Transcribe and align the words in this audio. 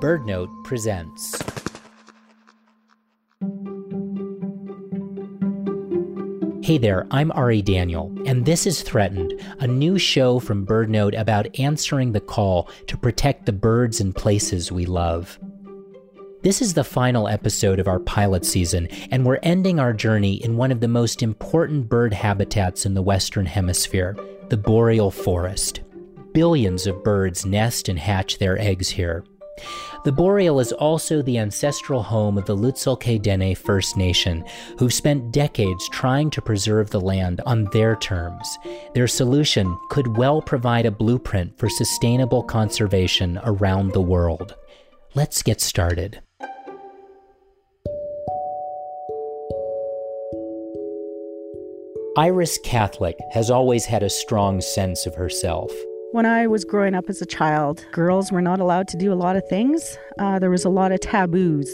BirdNote 0.00 0.64
presents. 0.64 1.36
Hey 6.64 6.78
there, 6.78 7.06
I'm 7.10 7.30
Ari 7.32 7.60
Daniel, 7.60 8.10
and 8.24 8.46
this 8.46 8.66
is 8.66 8.80
Threatened, 8.80 9.34
a 9.58 9.66
new 9.66 9.98
show 9.98 10.38
from 10.38 10.64
BirdNote 10.64 11.20
about 11.20 11.58
answering 11.60 12.12
the 12.12 12.20
call 12.20 12.70
to 12.86 12.96
protect 12.96 13.44
the 13.44 13.52
birds 13.52 14.00
and 14.00 14.16
places 14.16 14.72
we 14.72 14.86
love. 14.86 15.38
This 16.40 16.62
is 16.62 16.72
the 16.72 16.82
final 16.82 17.28
episode 17.28 17.78
of 17.78 17.86
our 17.86 18.00
pilot 18.00 18.46
season, 18.46 18.88
and 19.10 19.26
we're 19.26 19.40
ending 19.42 19.78
our 19.78 19.92
journey 19.92 20.42
in 20.42 20.56
one 20.56 20.72
of 20.72 20.80
the 20.80 20.88
most 20.88 21.22
important 21.22 21.90
bird 21.90 22.14
habitats 22.14 22.86
in 22.86 22.94
the 22.94 23.02
Western 23.02 23.44
Hemisphere, 23.44 24.16
the 24.48 24.56
boreal 24.56 25.10
forest. 25.10 25.82
Billions 26.32 26.86
of 26.86 27.04
birds 27.04 27.44
nest 27.44 27.90
and 27.90 27.98
hatch 27.98 28.38
their 28.38 28.58
eggs 28.58 28.88
here. 28.88 29.24
The 30.04 30.12
boreal 30.12 30.60
is 30.60 30.72
also 30.72 31.20
the 31.20 31.38
ancestral 31.38 32.02
home 32.02 32.38
of 32.38 32.46
the 32.46 32.56
Lutsel 32.56 32.98
K'e 32.98 33.20
Dene 33.20 33.54
First 33.54 33.96
Nation, 33.96 34.44
who've 34.78 34.92
spent 34.92 35.32
decades 35.32 35.88
trying 35.90 36.30
to 36.30 36.42
preserve 36.42 36.90
the 36.90 37.00
land 37.00 37.40
on 37.44 37.64
their 37.72 37.96
terms. 37.96 38.58
Their 38.94 39.08
solution 39.08 39.78
could 39.90 40.16
well 40.16 40.40
provide 40.40 40.86
a 40.86 40.90
blueprint 40.90 41.58
for 41.58 41.68
sustainable 41.68 42.42
conservation 42.42 43.38
around 43.44 43.92
the 43.92 44.00
world. 44.00 44.54
Let's 45.14 45.42
get 45.42 45.60
started. 45.60 46.22
Iris 52.16 52.58
Catholique 52.64 53.20
has 53.32 53.50
always 53.50 53.84
had 53.84 54.02
a 54.02 54.10
strong 54.10 54.60
sense 54.60 55.06
of 55.06 55.14
herself. 55.14 55.72
When 56.12 56.26
I 56.26 56.48
was 56.48 56.64
growing 56.64 56.96
up 56.96 57.08
as 57.08 57.22
a 57.22 57.26
child, 57.26 57.86
girls 57.92 58.32
were 58.32 58.42
not 58.42 58.58
allowed 58.58 58.88
to 58.88 58.96
do 58.96 59.12
a 59.12 59.14
lot 59.14 59.36
of 59.36 59.46
things. 59.48 59.96
Uh, 60.18 60.40
there 60.40 60.50
was 60.50 60.64
a 60.64 60.68
lot 60.68 60.90
of 60.90 60.98
taboos. 60.98 61.72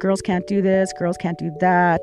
Girls 0.00 0.20
can't 0.20 0.44
do 0.48 0.60
this, 0.60 0.92
girls 0.98 1.16
can't 1.16 1.38
do 1.38 1.52
that. 1.60 2.00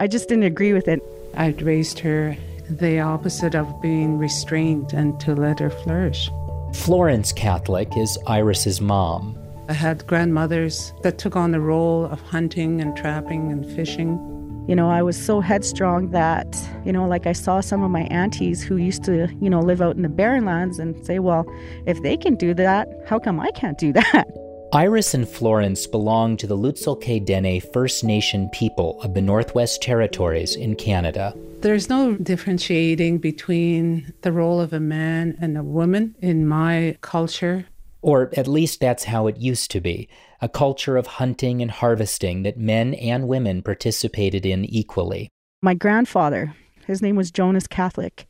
I 0.00 0.06
just 0.06 0.28
didn't 0.28 0.44
agree 0.44 0.72
with 0.72 0.86
it. 0.86 1.02
I 1.34 1.48
raised 1.48 1.98
her 1.98 2.36
the 2.70 3.00
opposite 3.00 3.56
of 3.56 3.82
being 3.82 4.16
restrained 4.16 4.92
and 4.92 5.18
to 5.18 5.34
let 5.34 5.58
her 5.58 5.70
flourish. 5.70 6.30
Florence 6.72 7.32
Catholique 7.32 7.98
is 7.98 8.16
Iris's 8.28 8.80
mom. 8.80 9.36
I 9.68 9.72
had 9.72 10.06
grandmothers 10.06 10.92
that 11.02 11.18
took 11.18 11.34
on 11.34 11.50
the 11.50 11.60
role 11.60 12.04
of 12.04 12.20
hunting 12.20 12.80
and 12.80 12.96
trapping 12.96 13.50
and 13.50 13.66
fishing. 13.74 14.37
You 14.68 14.76
know, 14.76 14.90
I 14.90 15.00
was 15.00 15.16
so 15.16 15.40
headstrong 15.40 16.10
that, 16.10 16.46
you 16.84 16.92
know, 16.92 17.08
like 17.08 17.26
I 17.26 17.32
saw 17.32 17.60
some 17.60 17.82
of 17.82 17.90
my 17.90 18.02
aunties 18.02 18.62
who 18.62 18.76
used 18.76 19.02
to, 19.04 19.26
you 19.40 19.48
know, 19.48 19.60
live 19.60 19.80
out 19.80 19.96
in 19.96 20.02
the 20.02 20.10
barren 20.10 20.44
lands 20.44 20.78
and 20.78 20.94
say, 21.06 21.20
well, 21.20 21.50
if 21.86 22.02
they 22.02 22.18
can 22.18 22.34
do 22.34 22.52
that, 22.52 22.86
how 23.06 23.18
come 23.18 23.40
I 23.40 23.50
can't 23.52 23.78
do 23.78 23.94
that? 23.94 24.28
Iris 24.74 25.14
and 25.14 25.26
Florence 25.26 25.86
belong 25.86 26.36
to 26.36 26.46
the 26.46 26.54
Lutsel 26.54 27.02
K'e 27.02 27.24
Dene 27.24 27.62
First 27.72 28.04
Nation 28.04 28.50
people 28.50 29.00
of 29.00 29.14
the 29.14 29.22
Northwest 29.22 29.80
Territories 29.80 30.54
in 30.54 30.76
Canada. 30.76 31.32
There's 31.62 31.88
no 31.88 32.16
differentiating 32.16 33.18
between 33.18 34.12
the 34.20 34.32
role 34.32 34.60
of 34.60 34.74
a 34.74 34.80
man 34.80 35.38
and 35.40 35.56
a 35.56 35.62
woman 35.62 36.14
in 36.20 36.46
my 36.46 36.98
culture. 37.00 37.64
Or 38.00 38.30
at 38.36 38.46
least 38.46 38.80
that's 38.80 39.04
how 39.04 39.26
it 39.26 39.38
used 39.38 39.70
to 39.72 39.80
be 39.80 40.08
a 40.40 40.48
culture 40.48 40.96
of 40.96 41.06
hunting 41.06 41.60
and 41.60 41.70
harvesting 41.70 42.44
that 42.44 42.56
men 42.56 42.94
and 42.94 43.26
women 43.26 43.60
participated 43.62 44.46
in 44.46 44.64
equally. 44.64 45.28
My 45.62 45.74
grandfather, 45.74 46.54
his 46.86 47.02
name 47.02 47.16
was 47.16 47.32
Jonas 47.32 47.66
Catholique. 47.66 48.26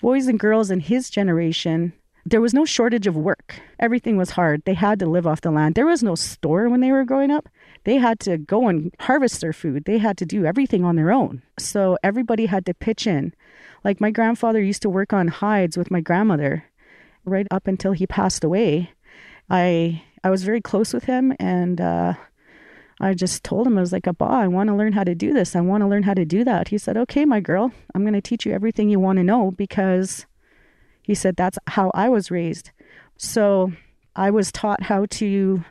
Boys 0.00 0.28
and 0.28 0.38
girls 0.38 0.70
in 0.70 0.78
his 0.78 1.10
generation, 1.10 1.92
there 2.24 2.40
was 2.40 2.54
no 2.54 2.64
shortage 2.64 3.06
of 3.06 3.16
work. 3.16 3.60
Everything 3.80 4.16
was 4.16 4.30
hard. 4.30 4.62
They 4.64 4.74
had 4.74 4.98
to 5.00 5.06
live 5.06 5.26
off 5.26 5.40
the 5.40 5.50
land. 5.50 5.74
There 5.74 5.86
was 5.86 6.02
no 6.02 6.14
store 6.14 6.68
when 6.68 6.80
they 6.80 6.92
were 6.92 7.04
growing 7.04 7.30
up. 7.30 7.48
They 7.84 7.96
had 7.96 8.20
to 8.20 8.38
go 8.38 8.68
and 8.68 8.94
harvest 9.00 9.40
their 9.40 9.52
food. 9.52 9.84
They 9.84 9.98
had 9.98 10.16
to 10.18 10.26
do 10.26 10.44
everything 10.44 10.84
on 10.84 10.96
their 10.96 11.10
own. 11.10 11.42
So 11.58 11.96
everybody 12.02 12.46
had 12.46 12.66
to 12.66 12.74
pitch 12.74 13.06
in. 13.06 13.34
Like 13.82 14.00
my 14.00 14.10
grandfather 14.10 14.62
used 14.62 14.82
to 14.82 14.90
work 14.90 15.12
on 15.12 15.28
hides 15.28 15.76
with 15.76 15.90
my 15.90 16.00
grandmother 16.00 16.64
right 17.24 17.46
up 17.50 17.66
until 17.66 17.92
he 17.92 18.06
passed 18.06 18.44
away. 18.44 18.90
I 19.50 20.02
I 20.24 20.30
was 20.30 20.44
very 20.44 20.60
close 20.60 20.92
with 20.92 21.04
him, 21.04 21.34
and 21.38 21.80
uh, 21.80 22.14
I 23.00 23.14
just 23.14 23.44
told 23.44 23.66
him 23.66 23.78
I 23.78 23.80
was 23.80 23.92
like, 23.92 24.06
"Abba, 24.06 24.24
I 24.24 24.48
want 24.48 24.68
to 24.68 24.76
learn 24.76 24.92
how 24.92 25.04
to 25.04 25.14
do 25.14 25.32
this. 25.32 25.56
I 25.56 25.60
want 25.60 25.82
to 25.82 25.88
learn 25.88 26.02
how 26.02 26.14
to 26.14 26.24
do 26.24 26.44
that." 26.44 26.68
He 26.68 26.78
said, 26.78 26.96
"Okay, 26.96 27.24
my 27.24 27.40
girl, 27.40 27.72
I'm 27.94 28.02
going 28.02 28.14
to 28.14 28.20
teach 28.20 28.44
you 28.44 28.52
everything 28.52 28.88
you 28.88 29.00
want 29.00 29.18
to 29.18 29.24
know 29.24 29.50
because," 29.50 30.26
he 31.02 31.14
said, 31.14 31.36
"that's 31.36 31.58
how 31.68 31.90
I 31.94 32.08
was 32.08 32.30
raised." 32.30 32.70
So 33.16 33.72
I 34.14 34.30
was 34.30 34.52
taught 34.52 34.84
how 34.84 35.06
to 35.10 35.64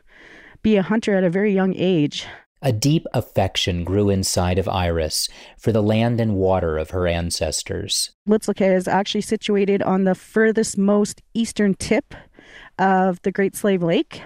be 0.62 0.76
a 0.76 0.82
hunter 0.82 1.14
at 1.14 1.24
a 1.24 1.30
very 1.30 1.52
young 1.52 1.74
age. 1.76 2.26
A 2.60 2.72
deep 2.72 3.06
affection 3.14 3.84
grew 3.84 4.10
inside 4.10 4.58
of 4.58 4.68
Iris 4.68 5.28
for 5.56 5.70
the 5.70 5.82
land 5.82 6.20
and 6.20 6.34
water 6.34 6.76
of 6.76 6.90
her 6.90 7.06
ancestors. 7.06 8.10
Lutsel 8.28 8.54
K'e 8.54 8.74
is 8.74 8.88
actually 8.88 9.20
situated 9.20 9.80
on 9.82 10.02
the 10.02 10.16
furthest 10.16 10.76
most 10.76 11.22
eastern 11.34 11.74
tip 11.74 12.14
of 12.78 13.20
the 13.22 13.32
Great 13.32 13.56
Slave 13.56 13.82
Lake. 13.82 14.22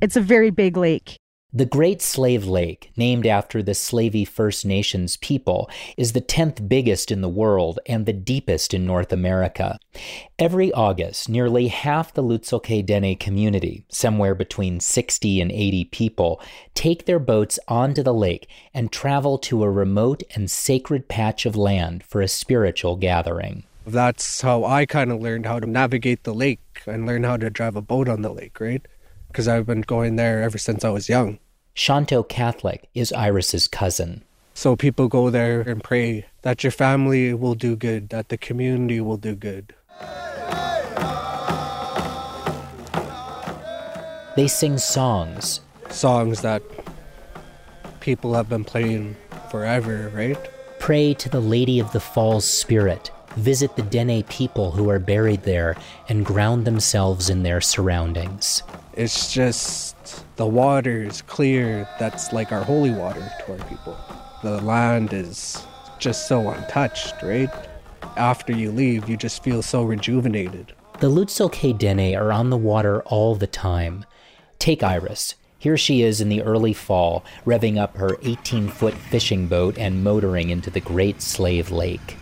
It's 0.00 0.16
a 0.16 0.20
very 0.20 0.50
big 0.50 0.76
lake. 0.76 1.16
The 1.54 1.66
Great 1.66 2.00
Slave 2.00 2.46
Lake, 2.46 2.92
named 2.96 3.26
after 3.26 3.62
the 3.62 3.74
Slavey 3.74 4.24
First 4.26 4.64
Nations 4.64 5.18
people, 5.18 5.68
is 5.98 6.14
the 6.14 6.22
10th 6.22 6.66
biggest 6.66 7.10
in 7.10 7.20
the 7.20 7.28
world 7.28 7.78
and 7.84 8.06
the 8.06 8.14
deepest 8.14 8.72
in 8.72 8.86
North 8.86 9.12
America. 9.12 9.78
Every 10.38 10.72
August, 10.72 11.28
nearly 11.28 11.68
half 11.68 12.14
the 12.14 12.22
Lutsel 12.22 12.64
K'e 12.64 12.86
Dene 12.86 13.18
community, 13.18 13.84
somewhere 13.90 14.34
between 14.34 14.80
60 14.80 15.42
and 15.42 15.52
80 15.52 15.84
people, 15.84 16.40
take 16.72 17.04
their 17.04 17.18
boats 17.18 17.58
onto 17.68 18.02
the 18.02 18.14
lake 18.14 18.48
and 18.72 18.90
travel 18.90 19.36
to 19.40 19.62
a 19.62 19.70
remote 19.70 20.22
and 20.34 20.50
sacred 20.50 21.06
patch 21.06 21.44
of 21.44 21.54
land 21.54 22.02
for 22.02 22.22
a 22.22 22.28
spiritual 22.28 22.96
gathering. 22.96 23.64
That's 23.86 24.40
how 24.40 24.64
I 24.64 24.86
kind 24.86 25.10
of 25.10 25.20
learned 25.20 25.46
how 25.46 25.58
to 25.58 25.66
navigate 25.66 26.22
the 26.22 26.34
lake 26.34 26.82
and 26.86 27.06
learn 27.06 27.24
how 27.24 27.36
to 27.36 27.50
drive 27.50 27.76
a 27.76 27.82
boat 27.82 28.08
on 28.08 28.22
the 28.22 28.32
lake, 28.32 28.60
right? 28.60 28.86
Because 29.28 29.48
I've 29.48 29.66
been 29.66 29.80
going 29.80 30.16
there 30.16 30.42
ever 30.42 30.58
since 30.58 30.84
I 30.84 30.90
was 30.90 31.08
young. 31.08 31.38
Shanto 31.74 32.22
Catholique 32.22 32.84
is 32.94 33.12
Iris's 33.12 33.66
cousin. 33.66 34.22
So 34.54 34.76
people 34.76 35.08
go 35.08 35.30
there 35.30 35.62
and 35.62 35.82
pray 35.82 36.26
that 36.42 36.62
your 36.62 36.70
family 36.70 37.32
will 37.34 37.54
do 37.54 37.74
good, 37.74 38.10
that 38.10 38.28
the 38.28 38.36
community 38.36 39.00
will 39.00 39.16
do 39.16 39.34
good. 39.34 39.74
They 44.36 44.48
sing 44.48 44.78
songs. 44.78 45.60
Songs 45.90 46.42
that 46.42 46.62
people 48.00 48.34
have 48.34 48.48
been 48.48 48.64
playing 48.64 49.16
forever, 49.50 50.10
right? 50.14 50.38
Pray 50.78 51.14
to 51.14 51.28
the 51.28 51.40
Lady 51.40 51.78
of 51.78 51.92
the 51.92 52.00
Falls 52.00 52.44
spirit. 52.44 53.10
Visit 53.36 53.76
the 53.76 53.82
Dene 53.82 54.22
people 54.24 54.70
who 54.70 54.90
are 54.90 54.98
buried 54.98 55.42
there 55.42 55.76
and 56.08 56.24
ground 56.24 56.64
themselves 56.64 57.30
in 57.30 57.42
their 57.42 57.60
surroundings. 57.60 58.62
It's 58.94 59.32
just 59.32 60.24
the 60.36 60.46
water 60.46 61.02
is 61.02 61.22
clear. 61.22 61.88
That's 61.98 62.32
like 62.32 62.52
our 62.52 62.62
holy 62.62 62.90
water 62.90 63.32
to 63.40 63.52
our 63.52 63.68
people. 63.68 63.98
The 64.42 64.60
land 64.60 65.12
is 65.12 65.64
just 65.98 66.28
so 66.28 66.50
untouched, 66.50 67.14
right? 67.22 67.50
After 68.16 68.52
you 68.52 68.70
leave, 68.70 69.08
you 69.08 69.16
just 69.16 69.42
feel 69.42 69.62
so 69.62 69.82
rejuvenated. 69.82 70.74
The 70.98 71.08
Lutsel 71.08 71.50
K'e 71.50 71.76
Dene 71.76 72.14
are 72.14 72.32
on 72.32 72.50
the 72.50 72.56
water 72.56 73.02
all 73.04 73.34
the 73.34 73.46
time. 73.46 74.04
Take 74.58 74.82
Iris. 74.82 75.36
Here 75.58 75.76
she 75.76 76.02
is 76.02 76.20
in 76.20 76.28
the 76.28 76.42
early 76.42 76.72
fall, 76.72 77.24
revving 77.46 77.78
up 77.78 77.96
her 77.96 78.18
18 78.22 78.68
foot 78.68 78.94
fishing 78.94 79.46
boat 79.46 79.78
and 79.78 80.04
motoring 80.04 80.50
into 80.50 80.70
the 80.70 80.80
Great 80.80 81.22
Slave 81.22 81.70
Lake. 81.70 82.16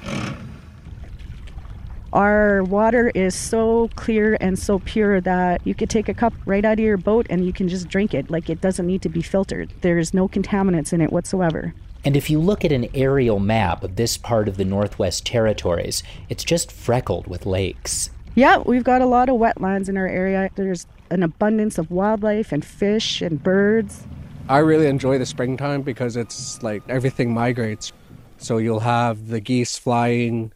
Our 2.12 2.64
water 2.64 3.12
is 3.14 3.36
so 3.36 3.88
clear 3.94 4.36
and 4.40 4.58
so 4.58 4.80
pure 4.80 5.20
that 5.20 5.64
you 5.64 5.74
could 5.74 5.88
take 5.88 6.08
a 6.08 6.14
cup 6.14 6.32
right 6.44 6.64
out 6.64 6.74
of 6.74 6.80
your 6.80 6.96
boat 6.96 7.26
and 7.30 7.46
you 7.46 7.52
can 7.52 7.68
just 7.68 7.88
drink 7.88 8.14
it. 8.14 8.30
Like 8.30 8.50
it 8.50 8.60
doesn't 8.60 8.86
need 8.86 9.02
to 9.02 9.08
be 9.08 9.22
filtered. 9.22 9.72
There's 9.82 10.12
no 10.12 10.28
contaminants 10.28 10.92
in 10.92 11.00
it 11.00 11.12
whatsoever. 11.12 11.72
And 12.04 12.16
if 12.16 12.28
you 12.30 12.40
look 12.40 12.64
at 12.64 12.72
an 12.72 12.88
aerial 12.94 13.38
map 13.38 13.84
of 13.84 13.96
this 13.96 14.16
part 14.16 14.48
of 14.48 14.56
the 14.56 14.64
Northwest 14.64 15.24
Territories, 15.24 16.02
it's 16.28 16.42
just 16.42 16.72
freckled 16.72 17.26
with 17.26 17.46
lakes. 17.46 18.10
Yeah, 18.34 18.58
we've 18.58 18.84
got 18.84 19.02
a 19.02 19.06
lot 19.06 19.28
of 19.28 19.36
wetlands 19.36 19.88
in 19.88 19.96
our 19.96 20.08
area. 20.08 20.50
There's 20.54 20.86
an 21.10 21.22
abundance 21.22 21.78
of 21.78 21.90
wildlife 21.90 22.52
and 22.52 22.64
fish 22.64 23.20
and 23.22 23.40
birds. 23.42 24.04
I 24.48 24.58
really 24.58 24.86
enjoy 24.86 25.18
the 25.18 25.26
springtime 25.26 25.82
because 25.82 26.16
it's 26.16 26.60
like 26.62 26.82
everything 26.88 27.32
migrates. 27.32 27.92
So 28.38 28.56
you'll 28.56 28.80
have 28.80 29.28
the 29.28 29.40
geese 29.40 29.76
flying, 29.76 30.52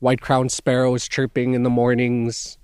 white 0.00 0.20
crowned 0.20 0.52
sparrows 0.52 1.08
chirping 1.08 1.54
in 1.54 1.62
the 1.62 1.70
mornings. 1.70 2.58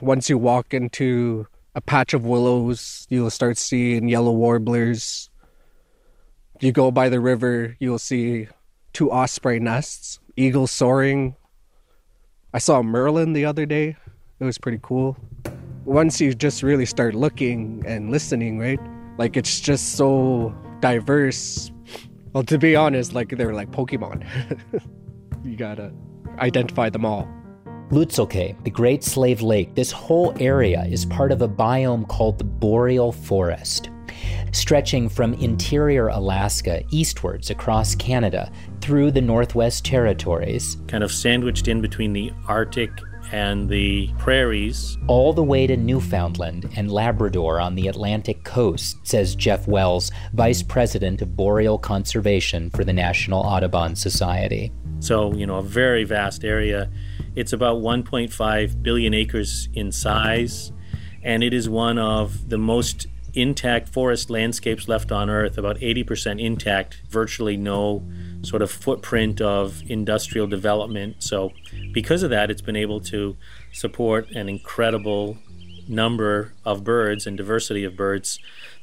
Once 0.00 0.28
you 0.30 0.38
walk 0.38 0.72
into 0.72 1.46
a 1.74 1.80
patch 1.80 2.14
of 2.14 2.24
willows, 2.24 3.06
you'll 3.10 3.30
start 3.30 3.58
seeing 3.58 4.08
yellow 4.08 4.32
warblers. 4.32 5.30
You 6.60 6.72
go 6.72 6.90
by 6.90 7.08
the 7.08 7.20
river, 7.20 7.76
you'll 7.78 7.98
see 7.98 8.48
two 8.92 9.10
osprey 9.10 9.60
nests, 9.60 10.18
eagles 10.36 10.72
soaring. 10.72 11.36
I 12.52 12.58
saw 12.58 12.80
a 12.80 12.82
merlin 12.82 13.32
the 13.32 13.44
other 13.44 13.66
day. 13.66 13.96
It 14.40 14.44
was 14.44 14.58
pretty 14.58 14.80
cool. 14.82 15.16
once 15.84 16.20
you 16.20 16.34
just 16.34 16.62
really 16.62 16.86
start 16.86 17.14
looking 17.14 17.82
and 17.86 18.10
listening, 18.10 18.58
right? 18.58 18.80
Like 19.18 19.36
it's 19.36 19.60
just 19.60 19.94
so 19.94 20.54
diverse. 20.80 21.70
Well, 22.32 22.44
to 22.44 22.58
be 22.58 22.76
honest, 22.76 23.14
like 23.14 23.30
they're 23.30 23.54
like 23.54 23.70
Pokemon. 23.70 24.24
you 25.44 25.56
gotta 25.56 25.92
identify 26.38 26.88
them 26.90 27.04
all. 27.04 27.28
Lutsel 27.90 28.30
K'e, 28.30 28.62
the 28.64 28.70
Great 28.70 29.02
Slave 29.02 29.40
Lake, 29.40 29.74
this 29.74 29.90
whole 29.90 30.34
area 30.40 30.84
is 30.84 31.06
part 31.06 31.32
of 31.32 31.40
a 31.40 31.48
biome 31.48 32.06
called 32.06 32.38
the 32.38 32.44
Boreal 32.44 33.12
Forest. 33.12 33.90
Stretching 34.52 35.08
from 35.08 35.34
interior 35.34 36.08
Alaska 36.08 36.82
eastwards 36.90 37.50
across 37.50 37.94
Canada 37.94 38.50
through 38.80 39.10
the 39.10 39.20
Northwest 39.20 39.84
Territories. 39.84 40.76
Kind 40.86 41.04
of 41.04 41.12
sandwiched 41.12 41.68
in 41.68 41.80
between 41.80 42.12
the 42.12 42.32
Arctic 42.46 42.90
and 43.32 43.68
the 43.68 44.10
prairies. 44.18 44.98
All 45.06 45.32
the 45.32 45.42
way 45.42 45.66
to 45.66 45.76
Newfoundland 45.76 46.70
and 46.76 46.90
Labrador 46.90 47.60
on 47.60 47.74
the 47.74 47.88
Atlantic 47.88 48.44
coast, 48.44 48.96
says 49.06 49.34
Jeff 49.34 49.66
Wells, 49.68 50.10
Vice 50.32 50.62
President 50.62 51.22
of 51.22 51.36
Boreal 51.36 51.78
Conservation 51.78 52.70
for 52.70 52.84
the 52.84 52.92
National 52.92 53.40
Audubon 53.40 53.96
Society. 53.96 54.72
So, 55.00 55.32
you 55.34 55.46
know, 55.46 55.56
a 55.56 55.62
very 55.62 56.04
vast 56.04 56.44
area. 56.44 56.90
It's 57.34 57.52
about 57.52 57.78
1.5 57.78 58.82
billion 58.82 59.14
acres 59.14 59.68
in 59.74 59.92
size, 59.92 60.72
and 61.22 61.42
it 61.42 61.52
is 61.52 61.68
one 61.68 61.98
of 61.98 62.48
the 62.48 62.58
most 62.58 63.06
intact 63.34 63.88
forest 63.88 64.30
landscapes 64.30 64.88
left 64.88 65.12
on 65.12 65.28
Earth, 65.30 65.58
about 65.58 65.78
80% 65.78 66.40
intact, 66.40 67.02
virtually 67.08 67.56
no 67.56 68.02
sort 68.42 68.62
of 68.62 68.70
footprint 68.70 69.40
of 69.40 69.82
industrial 69.88 70.46
development. 70.46 71.22
So, 71.22 71.52
because 71.92 72.22
of 72.22 72.30
that, 72.30 72.50
it's 72.50 72.62
been 72.62 72.76
able 72.76 73.00
to 73.02 73.36
support 73.72 74.30
an 74.30 74.48
incredible 74.48 75.38
number 75.88 76.52
of 76.64 76.84
birds 76.84 77.26
and 77.26 77.36
diversity 77.36 77.84
of 77.84 77.96
birds. 77.96 78.38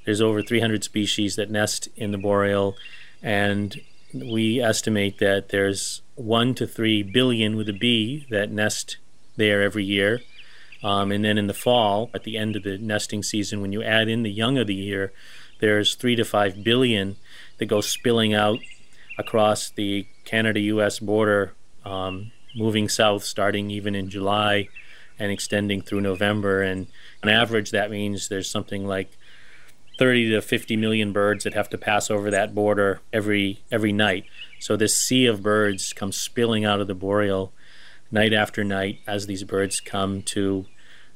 There's 0.06 0.22
over 0.22 0.42
300 0.42 0.84
species 0.84 1.36
that 1.36 1.50
nest 1.50 1.88
in 1.96 2.12
the 2.12 2.18
boreal, 2.18 2.76
and 3.22 3.80
we 4.14 4.62
estimate 4.62 5.20
that 5.20 5.50
there's 5.50 6.02
one 6.16 6.54
to 6.56 6.66
three 6.66 7.04
billion 7.04 7.56
with 7.56 7.68
a 7.70 7.74
B 7.74 8.26
that 8.30 8.52
nest 8.52 8.98
there 9.36 9.62
every 9.62 9.84
year. 9.84 10.22
Um, 10.86 11.12
and 11.12 11.26
then 11.26 11.40
in 11.40 11.48
the 11.48 11.54
fall, 11.56 12.12
at 12.14 12.26
the 12.26 12.38
end 12.38 12.56
of 12.56 12.62
the 12.62 12.78
nesting 12.78 13.24
season, 13.24 13.60
when 13.60 13.72
you 13.72 13.82
add 13.82 14.08
in 14.08 14.22
the 14.22 14.30
young 14.30 14.60
of 14.60 14.68
the 14.68 14.76
year, 14.76 15.12
there's 15.60 15.96
three 15.96 16.16
to 16.16 16.24
five 16.24 16.64
billion 16.64 17.16
that 17.58 17.66
go 17.66 17.82
spilling 17.82 18.36
out 18.36 18.60
across 19.18 19.72
the 19.72 20.06
Canada 20.26 20.60
US 20.60 21.00
border, 21.00 21.54
um, 21.86 22.32
moving 22.56 22.88
south 22.88 23.24
starting 23.24 23.72
even 23.72 23.96
in 23.96 24.12
July 24.12 24.70
and 25.18 25.32
extending 25.32 25.82
through 25.82 26.02
November. 26.02 26.62
And 26.62 26.86
on 27.24 27.30
average, 27.30 27.72
that 27.72 27.90
means 27.90 28.28
there's 28.28 28.52
something 28.52 28.86
like 28.86 29.18
30 29.98 30.34
to 30.34 30.42
50 30.44 30.78
million 30.78 31.12
birds 31.12 31.46
that 31.46 31.56
have 31.56 31.70
to 31.70 31.80
pass 31.80 32.12
over 32.12 32.30
that 32.30 32.54
border 32.54 33.02
every 33.12 33.64
every 33.72 33.92
night. 33.92 34.26
So 34.60 34.78
this 34.78 35.00
sea 35.00 35.26
of 35.26 35.42
birds 35.42 35.94
comes 35.94 36.16
spilling 36.16 36.64
out 36.64 36.80
of 36.80 36.86
the 36.86 36.94
boreal 36.94 37.54
night 38.12 38.34
after 38.34 38.64
night 38.64 39.00
as 39.08 39.26
these 39.26 39.44
birds 39.44 39.80
come 39.80 40.22
to 40.22 40.68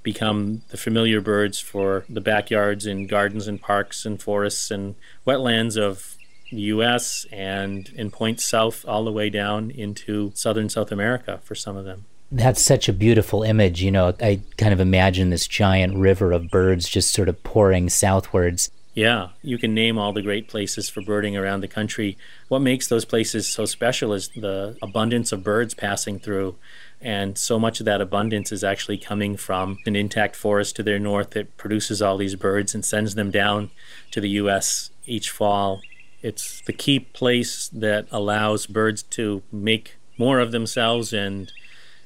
become 0.03 0.61
the 0.69 0.77
familiar 0.77 1.21
birds 1.21 1.59
for 1.59 2.05
the 2.09 2.21
backyards 2.21 2.85
and 2.85 3.09
gardens 3.09 3.47
and 3.47 3.61
parks 3.61 4.05
and 4.05 4.21
forests 4.21 4.71
and 4.71 4.95
wetlands 5.25 5.77
of 5.77 6.15
the 6.51 6.61
US 6.61 7.25
and 7.31 7.89
in 7.89 8.09
points 8.11 8.45
south 8.45 8.85
all 8.87 9.03
the 9.03 9.11
way 9.11 9.29
down 9.29 9.71
into 9.71 10.31
southern 10.35 10.69
South 10.69 10.91
America 10.91 11.39
for 11.43 11.55
some 11.55 11.77
of 11.77 11.85
them. 11.85 12.05
That's 12.31 12.61
such 12.61 12.87
a 12.87 12.93
beautiful 12.93 13.43
image. 13.43 13.81
You 13.81 13.91
know, 13.91 14.13
I 14.21 14.41
kind 14.57 14.73
of 14.73 14.79
imagine 14.79 15.29
this 15.29 15.47
giant 15.47 15.97
river 15.97 16.31
of 16.31 16.49
birds 16.49 16.87
just 16.87 17.11
sort 17.11 17.27
of 17.27 17.43
pouring 17.43 17.89
southwards. 17.89 18.69
Yeah, 18.93 19.29
you 19.41 19.57
can 19.57 19.73
name 19.73 19.97
all 19.97 20.13
the 20.13 20.21
great 20.21 20.47
places 20.47 20.89
for 20.89 21.01
birding 21.01 21.37
around 21.37 21.61
the 21.61 21.67
country. 21.67 22.17
What 22.47 22.59
makes 22.59 22.87
those 22.87 23.05
places 23.05 23.47
so 23.47 23.65
special 23.65 24.13
is 24.13 24.29
the 24.29 24.77
abundance 24.81 25.31
of 25.31 25.43
birds 25.43 25.73
passing 25.73 26.19
through. 26.19 26.55
And 27.01 27.37
so 27.37 27.57
much 27.57 27.79
of 27.79 27.85
that 27.85 28.01
abundance 28.01 28.51
is 28.51 28.63
actually 28.63 28.97
coming 28.97 29.37
from 29.37 29.79
an 29.85 29.95
intact 29.95 30.35
forest 30.35 30.75
to 30.75 30.83
their 30.83 30.99
north 30.99 31.31
that 31.31 31.55
produces 31.55 32.01
all 32.01 32.17
these 32.17 32.35
birds 32.35 32.75
and 32.75 32.83
sends 32.83 33.15
them 33.15 33.31
down 33.31 33.71
to 34.11 34.19
the 34.19 34.29
U.S. 34.31 34.89
each 35.05 35.29
fall. 35.29 35.81
It's 36.21 36.61
the 36.61 36.73
key 36.73 36.99
place 36.99 37.69
that 37.69 38.07
allows 38.11 38.65
birds 38.65 39.03
to 39.03 39.41
make 39.51 39.95
more 40.17 40.39
of 40.39 40.51
themselves 40.51 41.13
and 41.13 41.51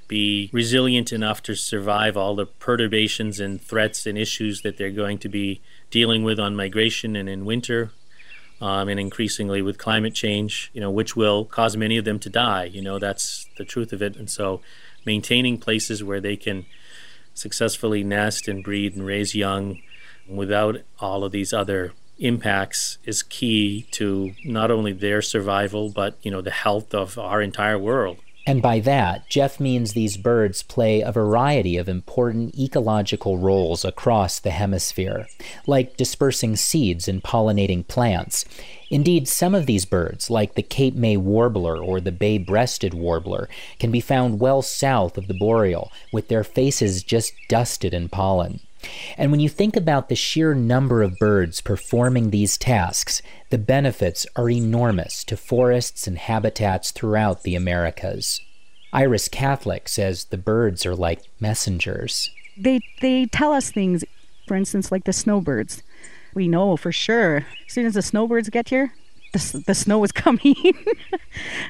be 0.08 0.50
resilient 0.54 1.12
enough 1.12 1.42
to 1.42 1.56
survive 1.56 2.16
all 2.16 2.36
the 2.36 2.46
perturbations 2.46 3.40
and 3.40 3.60
threats 3.60 4.06
and 4.06 4.16
issues 4.16 4.62
that 4.62 4.78
they're 4.78 4.92
going 4.92 5.18
to 5.18 5.30
be 5.30 5.60
dealing 5.90 6.24
with 6.24 6.40
on 6.40 6.56
migration 6.56 7.16
and 7.16 7.28
in 7.28 7.46
winter, 7.46 7.92
um, 8.62 8.88
and 8.88 9.00
increasingly 9.00 9.62
with 9.62 9.78
climate 9.80 10.14
change, 10.14 10.70
you 10.74 10.80
know, 10.80 10.92
which 10.92 11.16
will 11.16 11.46
cause 11.46 11.76
many 11.76 11.98
of 11.98 12.06
them 12.06 12.20
to 12.20 12.30
die. 12.30 12.66
You 12.66 12.82
know, 12.82 13.00
that's 13.00 13.48
the 13.58 13.66
truth 13.66 13.92
of 13.92 14.02
it. 14.04 14.16
And 14.16 14.30
so, 14.30 14.62
maintaining 15.06 15.58
places 15.58 16.04
where 16.04 16.22
they 16.22 16.36
can 16.36 16.66
successfully 17.34 18.04
nest 18.04 18.48
and 18.48 18.64
breed 18.64 18.96
and 18.96 19.06
raise 19.06 19.34
young 19.36 19.82
without 20.28 20.78
all 21.00 21.24
of 21.24 21.32
these 21.32 21.54
other 21.54 21.94
impacts 22.20 22.98
is 23.06 23.24
key 23.24 23.88
to 23.92 24.34
not 24.46 24.70
only 24.70 24.94
their 24.94 25.22
survival 25.22 25.90
but 25.90 26.16
you 26.22 26.30
know 26.30 26.42
the 26.42 26.52
health 26.52 26.94
of 26.94 27.18
our 27.18 27.42
entire 27.42 27.78
world 27.78 28.18
and 28.46 28.62
by 28.62 28.80
that, 28.80 29.30
Jeff 29.30 29.60
means 29.60 29.94
these 29.94 30.18
birds 30.18 30.64
play 30.64 31.00
a 31.00 31.14
variety 31.14 31.78
of 31.78 31.88
important 31.88 32.58
ecological 32.60 33.38
roles 33.38 33.86
across 33.86 34.40
the 34.40 34.52
hemisphere, 34.52 35.28
like 35.66 35.96
dispersing 35.96 36.58
seeds 36.58 37.08
and 37.08 37.24
pollinating 37.24 37.88
plants. 37.88 38.44
Indeed, 38.90 39.30
some 39.30 39.56
of 39.56 39.66
these 39.66 39.86
birds, 39.86 40.30
like 40.30 40.56
the 40.56 40.62
Cape 40.62 40.94
May 40.94 41.16
warbler 41.16 41.82
or 41.82 42.02
the 42.02 42.12
bay 42.12 42.38
breasted 42.38 42.94
warbler, 42.94 43.48
can 43.80 43.92
be 43.92 44.02
found 44.02 44.42
well 44.42 44.62
south 44.62 45.18
of 45.18 45.28
the 45.28 45.34
boreal, 45.34 45.90
with 46.12 46.28
their 46.28 46.44
faces 46.44 47.02
just 47.02 47.34
dusted 47.48 47.94
in 47.94 48.10
pollen. 48.10 48.60
And 49.18 49.32
when 49.32 49.40
you 49.40 49.50
think 49.50 49.76
about 49.76 50.10
the 50.10 50.16
sheer 50.16 50.54
number 50.54 51.04
of 51.04 51.18
birds 51.18 51.62
performing 51.62 52.30
these 52.30 52.58
tasks, 52.58 53.22
the 53.50 53.58
benefits 53.58 54.26
are 54.36 54.50
enormous 54.50 55.24
to 55.26 55.38
forests 55.38 56.08
and 56.08 56.18
habitats 56.18 56.92
throughout 56.92 57.44
the 57.44 57.56
Americas. 57.56 58.42
Iris 58.92 59.28
Catholique 59.28 59.88
says 59.88 60.26
the 60.26 60.38
birds 60.38 60.86
are 60.86 60.96
like 60.96 61.22
messengers. 61.40 62.30
They 62.58 62.82
they 63.02 63.26
tell 63.26 63.52
us 63.52 63.72
things, 63.72 64.04
for 64.48 64.56
instance, 64.56 64.92
like 64.92 65.06
the 65.06 65.14
snowbirds. 65.14 65.82
We 66.36 66.48
know 66.48 66.78
for 66.78 66.92
sure 66.92 67.38
as 67.38 67.74
soon 67.74 67.86
as 67.86 67.96
the 67.96 68.02
snowbirds 68.02 68.50
get 68.50 68.70
here, 68.70 68.94
the, 69.34 69.64
the 69.66 69.76
snow 69.76 70.04
is 70.04 70.12
coming. 70.14 70.56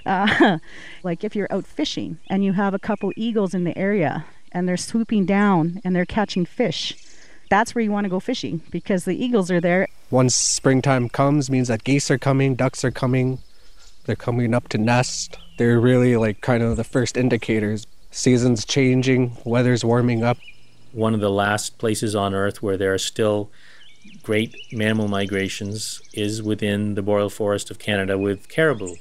uh, 0.05 0.58
like 1.03 1.24
if 1.24 1.36
you're 1.36 1.51
out 1.51 1.65
fishing 1.65 2.20
and 2.29 2.43
you 2.43 2.53
have 2.53 2.74
a 2.74 2.79
couple 2.79 3.12
eagles 3.15 3.53
in 3.53 3.63
the 3.63 3.77
area 3.77 4.25
and 4.53 4.67
they're 4.67 4.77
swooping 4.77 5.25
down 5.25 5.81
and 5.83 5.95
they're 5.95 6.05
catching 6.05 6.45
fish. 6.45 6.95
That's 7.50 7.75
where 7.75 7.83
you 7.83 7.91
want 7.91 8.05
to 8.05 8.10
go 8.10 8.19
fishing 8.19 8.62
because 8.72 9.05
the 9.05 9.24
eagles 9.24 9.51
are 9.51 9.62
there. 9.62 9.88
Once 10.10 10.36
springtime 10.36 11.10
comes, 11.10 11.50
means 11.50 11.67
that 11.67 11.83
geese 11.83 12.10
are 12.10 12.17
coming, 12.17 12.55
ducks 12.55 12.83
are 12.83 12.91
coming, 12.91 13.39
they're 14.05 14.15
coming 14.15 14.53
up 14.53 14.69
to 14.69 14.77
nest. 14.77 15.38
They're 15.57 15.79
really 15.79 16.17
like 16.17 16.41
kind 16.41 16.63
of 16.63 16.77
the 16.77 16.83
first 16.83 17.15
indicators. 17.15 17.86
Seasons 18.12 18.65
changing, 18.65 19.38
weather's 19.45 19.86
warming 19.86 20.24
up. 20.24 20.38
One 20.91 21.13
of 21.13 21.19
the 21.19 21.29
last 21.29 21.77
places 21.77 22.15
on 22.15 22.33
Earth 22.33 22.62
where 22.62 22.77
there 22.77 22.93
are 22.93 23.00
still 23.00 23.50
great 24.22 24.55
mammal 24.72 25.07
migrations 25.07 26.01
is 26.13 26.43
within 26.43 26.95
the 26.95 27.01
boreal 27.01 27.29
forest 27.29 27.72
of 27.72 27.79
Canada 27.79 28.17
with 28.17 28.50
caribou 28.50 28.95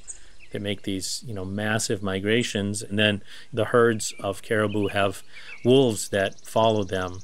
that 0.53 0.63
make 0.63 0.83
these 0.83 1.23
you 1.27 1.35
know 1.35 1.45
massive 1.45 2.03
migrations 2.03 2.83
and 2.83 2.99
then 2.99 3.23
the 3.53 3.67
herds 3.67 4.15
of 4.21 4.43
caribou 4.43 4.89
have 4.89 5.23
wolves 5.65 6.09
that 6.11 6.41
follow 6.41 6.85
them 6.85 7.21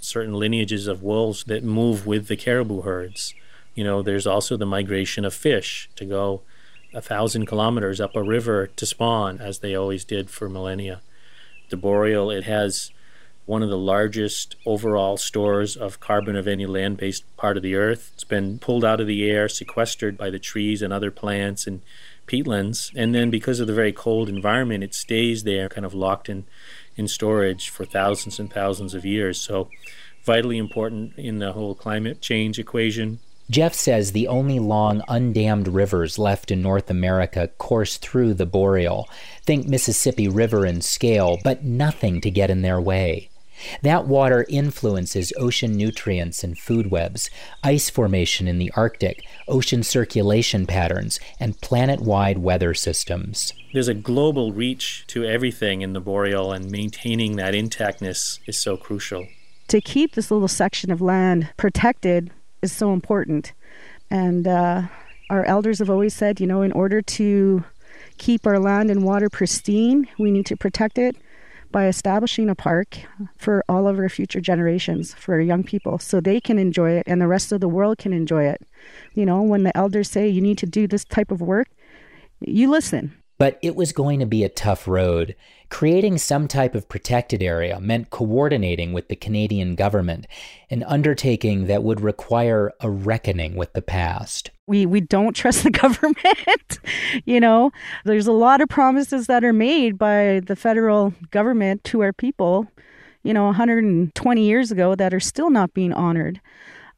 certain 0.00 0.34
lineages 0.34 0.86
of 0.86 1.02
wolves 1.02 1.44
that 1.44 1.62
move 1.64 2.06
with 2.06 2.28
the 2.28 2.36
caribou 2.36 2.82
herds 2.82 3.34
you 3.74 3.84
know 3.84 4.02
there's 4.02 4.26
also 4.26 4.56
the 4.56 4.66
migration 4.66 5.24
of 5.24 5.34
fish 5.34 5.88
to 5.96 6.04
go 6.04 6.42
a 6.94 7.00
thousand 7.00 7.46
kilometers 7.46 8.00
up 8.00 8.14
a 8.14 8.22
river 8.22 8.66
to 8.66 8.84
spawn 8.84 9.38
as 9.38 9.60
they 9.60 9.74
always 9.74 10.04
did 10.04 10.28
for 10.28 10.48
millennia 10.48 11.00
the 11.70 11.76
boreal 11.76 12.30
it 12.30 12.44
has 12.44 12.90
one 13.44 13.62
of 13.62 13.70
the 13.70 13.78
largest 13.78 14.56
overall 14.64 15.16
stores 15.16 15.76
of 15.76 16.00
carbon 16.00 16.36
of 16.36 16.46
any 16.46 16.66
land 16.66 16.96
based 16.96 17.24
part 17.36 17.56
of 17.56 17.62
the 17.62 17.74
earth. 17.74 18.12
It's 18.14 18.24
been 18.24 18.58
pulled 18.58 18.84
out 18.84 19.00
of 19.00 19.06
the 19.06 19.28
air, 19.28 19.48
sequestered 19.48 20.16
by 20.16 20.30
the 20.30 20.38
trees 20.38 20.80
and 20.80 20.92
other 20.92 21.10
plants, 21.10 21.66
and 21.66 21.82
peatlands. 22.26 22.90
And 22.94 23.14
then 23.14 23.30
because 23.30 23.60
of 23.60 23.66
the 23.66 23.74
very 23.74 23.92
cold 23.92 24.28
environment, 24.28 24.84
it 24.84 24.94
stays 24.94 25.44
there, 25.44 25.68
kind 25.68 25.86
of 25.86 25.94
locked 25.94 26.28
in, 26.28 26.44
in 26.96 27.08
storage 27.08 27.68
for 27.68 27.84
thousands 27.84 28.38
and 28.38 28.52
thousands 28.52 28.94
of 28.94 29.04
years. 29.04 29.40
So, 29.40 29.68
vitally 30.24 30.58
important 30.58 31.14
in 31.18 31.38
the 31.38 31.52
whole 31.52 31.74
climate 31.74 32.20
change 32.20 32.58
equation. 32.58 33.18
Jeff 33.50 33.74
says 33.74 34.12
the 34.12 34.28
only 34.28 34.58
long, 34.58 35.02
undammed 35.08 35.68
rivers 35.68 36.18
left 36.18 36.50
in 36.50 36.62
North 36.62 36.90
America 36.90 37.48
course 37.58 37.96
through 37.98 38.34
the 38.34 38.46
boreal. 38.46 39.08
Think 39.44 39.66
Mississippi 39.66 40.28
River 40.28 40.64
in 40.64 40.80
scale, 40.80 41.38
but 41.42 41.64
nothing 41.64 42.20
to 42.22 42.30
get 42.30 42.50
in 42.50 42.62
their 42.62 42.80
way. 42.80 43.28
That 43.82 44.06
water 44.06 44.44
influences 44.48 45.32
ocean 45.38 45.72
nutrients 45.72 46.42
and 46.44 46.58
food 46.58 46.90
webs, 46.90 47.30
ice 47.62 47.90
formation 47.90 48.48
in 48.48 48.58
the 48.58 48.70
Arctic, 48.74 49.24
ocean 49.48 49.82
circulation 49.82 50.66
patterns, 50.66 51.18
and 51.38 51.60
planet 51.60 52.00
wide 52.00 52.38
weather 52.38 52.74
systems. 52.74 53.52
There's 53.72 53.88
a 53.88 53.94
global 53.94 54.52
reach 54.52 55.06
to 55.08 55.24
everything 55.24 55.82
in 55.82 55.92
the 55.92 56.00
boreal, 56.00 56.52
and 56.52 56.70
maintaining 56.70 57.36
that 57.36 57.54
intactness 57.54 58.38
is 58.46 58.58
so 58.58 58.76
crucial. 58.76 59.26
To 59.68 59.80
keep 59.80 60.14
this 60.14 60.30
little 60.30 60.48
section 60.48 60.90
of 60.90 61.00
land 61.00 61.48
protected 61.56 62.30
is 62.60 62.72
so 62.72 62.92
important. 62.92 63.52
And 64.10 64.46
uh, 64.46 64.82
our 65.30 65.44
elders 65.44 65.78
have 65.78 65.88
always 65.88 66.14
said, 66.14 66.40
you 66.40 66.46
know, 66.46 66.62
in 66.62 66.72
order 66.72 67.00
to 67.00 67.64
keep 68.18 68.46
our 68.46 68.58
land 68.58 68.90
and 68.90 69.02
water 69.02 69.30
pristine, 69.30 70.06
we 70.18 70.30
need 70.30 70.46
to 70.46 70.56
protect 70.56 70.98
it 70.98 71.16
by 71.72 71.86
establishing 71.86 72.48
a 72.48 72.54
park 72.54 72.98
for 73.36 73.64
all 73.68 73.88
of 73.88 73.98
our 73.98 74.08
future 74.08 74.40
generations, 74.40 75.14
for 75.14 75.34
our 75.34 75.40
young 75.40 75.64
people, 75.64 75.98
so 75.98 76.20
they 76.20 76.40
can 76.40 76.58
enjoy 76.58 76.92
it 76.92 77.04
and 77.06 77.20
the 77.20 77.26
rest 77.26 77.50
of 77.50 77.60
the 77.60 77.68
world 77.68 77.98
can 77.98 78.12
enjoy 78.12 78.44
it. 78.44 78.62
You 79.14 79.26
know, 79.26 79.42
when 79.42 79.64
the 79.64 79.76
elders 79.76 80.10
say 80.10 80.28
you 80.28 80.40
need 80.40 80.58
to 80.58 80.66
do 80.66 80.86
this 80.86 81.04
type 81.04 81.30
of 81.30 81.40
work, 81.40 81.68
you 82.40 82.70
listen. 82.70 83.21
But 83.42 83.58
it 83.60 83.74
was 83.74 83.90
going 83.90 84.20
to 84.20 84.26
be 84.26 84.44
a 84.44 84.48
tough 84.48 84.86
road. 84.86 85.34
Creating 85.68 86.16
some 86.16 86.46
type 86.46 86.76
of 86.76 86.88
protected 86.88 87.42
area 87.42 87.80
meant 87.80 88.10
coordinating 88.10 88.92
with 88.92 89.08
the 89.08 89.16
Canadian 89.16 89.74
government, 89.74 90.28
an 90.70 90.84
undertaking 90.84 91.66
that 91.66 91.82
would 91.82 92.00
require 92.00 92.70
a 92.78 92.88
reckoning 92.88 93.56
with 93.56 93.72
the 93.72 93.82
past. 93.82 94.52
We 94.68 94.86
we 94.86 95.00
don't 95.00 95.34
trust 95.34 95.64
the 95.64 95.70
government. 95.82 96.78
you 97.24 97.40
know, 97.40 97.72
there's 98.04 98.28
a 98.28 98.32
lot 98.32 98.60
of 98.60 98.68
promises 98.68 99.26
that 99.26 99.42
are 99.42 99.52
made 99.52 99.98
by 99.98 100.40
the 100.46 100.54
federal 100.54 101.12
government 101.32 101.82
to 101.86 102.02
our 102.02 102.12
people, 102.12 102.68
you 103.24 103.34
know, 103.34 103.46
120 103.46 104.46
years 104.46 104.70
ago 104.70 104.94
that 104.94 105.12
are 105.12 105.18
still 105.18 105.50
not 105.50 105.74
being 105.74 105.92
honored. 105.92 106.40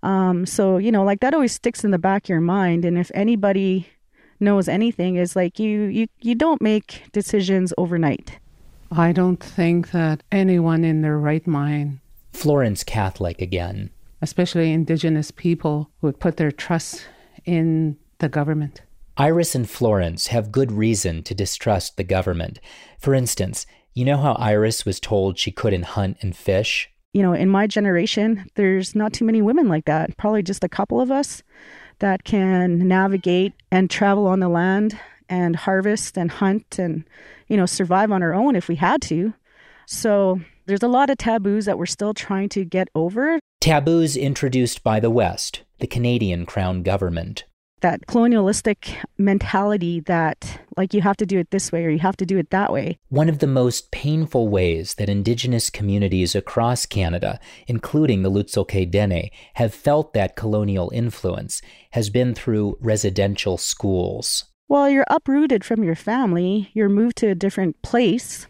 Um, 0.02 0.44
so, 0.44 0.76
you 0.76 0.92
know, 0.92 1.04
like 1.04 1.20
that 1.20 1.32
always 1.32 1.54
sticks 1.54 1.84
in 1.84 1.90
the 1.90 1.98
back 1.98 2.26
of 2.26 2.28
your 2.28 2.42
mind. 2.42 2.84
And 2.84 2.98
if 2.98 3.10
anybody 3.14 3.88
knows 4.40 4.68
anything, 4.68 5.16
is 5.16 5.36
like 5.36 5.58
you 5.58 5.82
you 5.82 6.06
you 6.20 6.34
don't 6.34 6.62
make 6.62 7.02
decisions 7.12 7.72
overnight. 7.78 8.38
I 8.90 9.12
don't 9.12 9.42
think 9.42 9.90
that 9.90 10.22
anyone 10.30 10.84
in 10.84 11.02
their 11.02 11.18
right 11.18 11.46
mind, 11.46 11.98
Florence 12.32 12.84
Catholique 12.84 13.40
again, 13.40 13.90
especially 14.22 14.72
Indigenous 14.72 15.30
people, 15.30 15.90
would 16.00 16.20
put 16.20 16.36
their 16.36 16.52
trust 16.52 17.06
in 17.44 17.96
the 18.18 18.28
government. 18.28 18.82
Iris 19.16 19.54
and 19.54 19.68
Florence 19.68 20.28
have 20.28 20.50
good 20.50 20.72
reason 20.72 21.22
to 21.24 21.34
distrust 21.34 21.96
the 21.96 22.04
government. 22.04 22.58
For 22.98 23.14
instance, 23.14 23.64
you 23.92 24.04
know 24.04 24.16
how 24.16 24.32
Iris 24.32 24.84
was 24.84 24.98
told 24.98 25.38
she 25.38 25.52
couldn't 25.52 25.84
hunt 25.84 26.16
and 26.20 26.36
fish? 26.36 26.90
You 27.12 27.22
know, 27.22 27.32
in 27.32 27.48
my 27.48 27.68
generation, 27.68 28.46
there's 28.56 28.96
not 28.96 29.12
too 29.12 29.24
many 29.24 29.40
women 29.40 29.68
like 29.68 29.84
that, 29.84 30.16
probably 30.16 30.42
just 30.42 30.64
a 30.64 30.68
couple 30.68 31.00
of 31.00 31.12
us 31.12 31.44
that 31.98 32.24
can 32.24 32.86
navigate 32.86 33.52
and 33.70 33.90
travel 33.90 34.26
on 34.26 34.40
the 34.40 34.48
land 34.48 34.98
and 35.28 35.56
harvest 35.56 36.18
and 36.18 36.30
hunt 36.30 36.78
and, 36.78 37.04
you 37.48 37.56
know, 37.56 37.66
survive 37.66 38.12
on 38.12 38.22
our 38.22 38.34
own 38.34 38.56
if 38.56 38.68
we 38.68 38.76
had 38.76 39.00
to. 39.02 39.34
So 39.86 40.40
there's 40.66 40.82
a 40.82 40.88
lot 40.88 41.10
of 41.10 41.18
taboos 41.18 41.66
that 41.66 41.78
we're 41.78 41.86
still 41.86 42.14
trying 42.14 42.48
to 42.50 42.64
get 42.64 42.88
over. 42.94 43.38
Taboos 43.60 44.16
introduced 44.16 44.82
by 44.82 45.00
the 45.00 45.10
West, 45.10 45.62
the 45.78 45.86
Canadian 45.86 46.46
Crown 46.46 46.82
government. 46.82 47.44
That 47.84 48.06
colonialistic 48.06 48.96
mentality 49.18 50.00
that, 50.06 50.58
like, 50.74 50.94
you 50.94 51.02
have 51.02 51.18
to 51.18 51.26
do 51.26 51.38
it 51.38 51.50
this 51.50 51.70
way 51.70 51.84
or 51.84 51.90
you 51.90 51.98
have 51.98 52.16
to 52.16 52.24
do 52.24 52.38
it 52.38 52.48
that 52.48 52.72
way. 52.72 52.96
One 53.10 53.28
of 53.28 53.40
the 53.40 53.46
most 53.46 53.90
painful 53.90 54.48
ways 54.48 54.94
that 54.94 55.10
Indigenous 55.10 55.68
communities 55.68 56.34
across 56.34 56.86
Canada, 56.86 57.38
including 57.66 58.22
the 58.22 58.30
Lutselk'é 58.30 58.90
Dene, 58.90 59.28
have 59.56 59.74
felt 59.74 60.14
that 60.14 60.34
colonial 60.34 60.90
influence 60.94 61.60
has 61.90 62.08
been 62.08 62.34
through 62.34 62.78
residential 62.80 63.58
schools. 63.58 64.46
Well, 64.66 64.88
you're 64.88 65.04
uprooted 65.10 65.62
from 65.62 65.84
your 65.84 65.94
family, 65.94 66.70
you're 66.72 66.88
moved 66.88 67.16
to 67.16 67.28
a 67.28 67.34
different 67.34 67.82
place. 67.82 68.46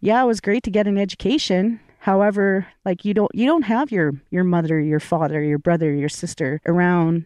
Yeah, 0.00 0.22
it 0.22 0.26
was 0.26 0.40
great 0.40 0.62
to 0.62 0.70
get 0.70 0.86
an 0.86 0.96
education. 0.96 1.80
However, 1.98 2.68
like 2.84 3.04
you 3.04 3.14
don't 3.14 3.34
you 3.34 3.46
don't 3.46 3.64
have 3.64 3.90
your 3.90 4.12
your 4.30 4.44
mother, 4.44 4.78
your 4.78 5.00
father, 5.00 5.42
your 5.42 5.58
brother, 5.58 5.92
your 5.92 6.08
sister 6.08 6.60
around. 6.64 7.24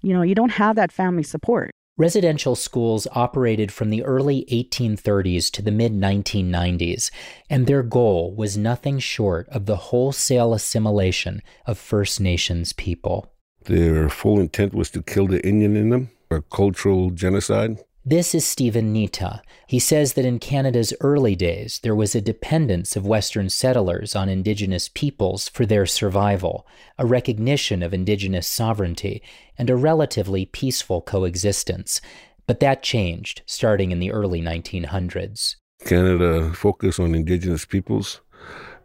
You 0.00 0.12
know, 0.12 0.22
you 0.22 0.34
don't 0.34 0.52
have 0.52 0.76
that 0.76 0.92
family 0.92 1.22
support. 1.22 1.70
Residential 1.98 2.54
schools 2.54 3.06
operated 3.12 3.72
from 3.72 3.88
the 3.88 4.02
early 4.02 4.44
1830s 4.52 5.50
to 5.52 5.62
the 5.62 5.70
mid 5.70 5.92
1990s, 5.92 7.10
and 7.48 7.66
their 7.66 7.82
goal 7.82 8.34
was 8.34 8.58
nothing 8.58 8.98
short 8.98 9.48
of 9.48 9.64
the 9.64 9.76
wholesale 9.76 10.52
assimilation 10.52 11.40
of 11.64 11.78
First 11.78 12.20
Nations 12.20 12.74
people. 12.74 13.32
Their 13.64 14.10
full 14.10 14.38
intent 14.38 14.74
was 14.74 14.90
to 14.90 15.02
kill 15.02 15.26
the 15.26 15.44
Indian 15.46 15.74
in 15.76 15.88
them 15.88 16.10
a 16.30 16.42
cultural 16.42 17.10
genocide? 17.10 17.78
This 18.08 18.36
is 18.36 18.46
Steven 18.46 18.94
Nitah. 18.94 19.40
He 19.66 19.80
says 19.80 20.12
that 20.12 20.24
in 20.24 20.38
Canada's 20.38 20.94
early 21.00 21.34
days, 21.34 21.80
there 21.82 21.92
was 21.92 22.14
a 22.14 22.20
dependence 22.20 22.94
of 22.94 23.04
Western 23.04 23.48
settlers 23.50 24.14
on 24.14 24.28
Indigenous 24.28 24.88
peoples 24.88 25.48
for 25.48 25.66
their 25.66 25.86
survival, 25.86 26.68
a 26.98 27.04
recognition 27.04 27.82
of 27.82 27.92
Indigenous 27.92 28.46
sovereignty, 28.46 29.24
and 29.58 29.68
a 29.68 29.74
relatively 29.74 30.46
peaceful 30.46 31.00
coexistence. 31.00 32.00
But 32.46 32.60
that 32.60 32.84
changed 32.84 33.42
starting 33.44 33.90
in 33.90 33.98
the 33.98 34.12
early 34.12 34.40
1900s. 34.40 35.56
Canada 35.84 36.52
focused 36.52 37.00
on 37.00 37.12
Indigenous 37.12 37.64
peoples 37.64 38.20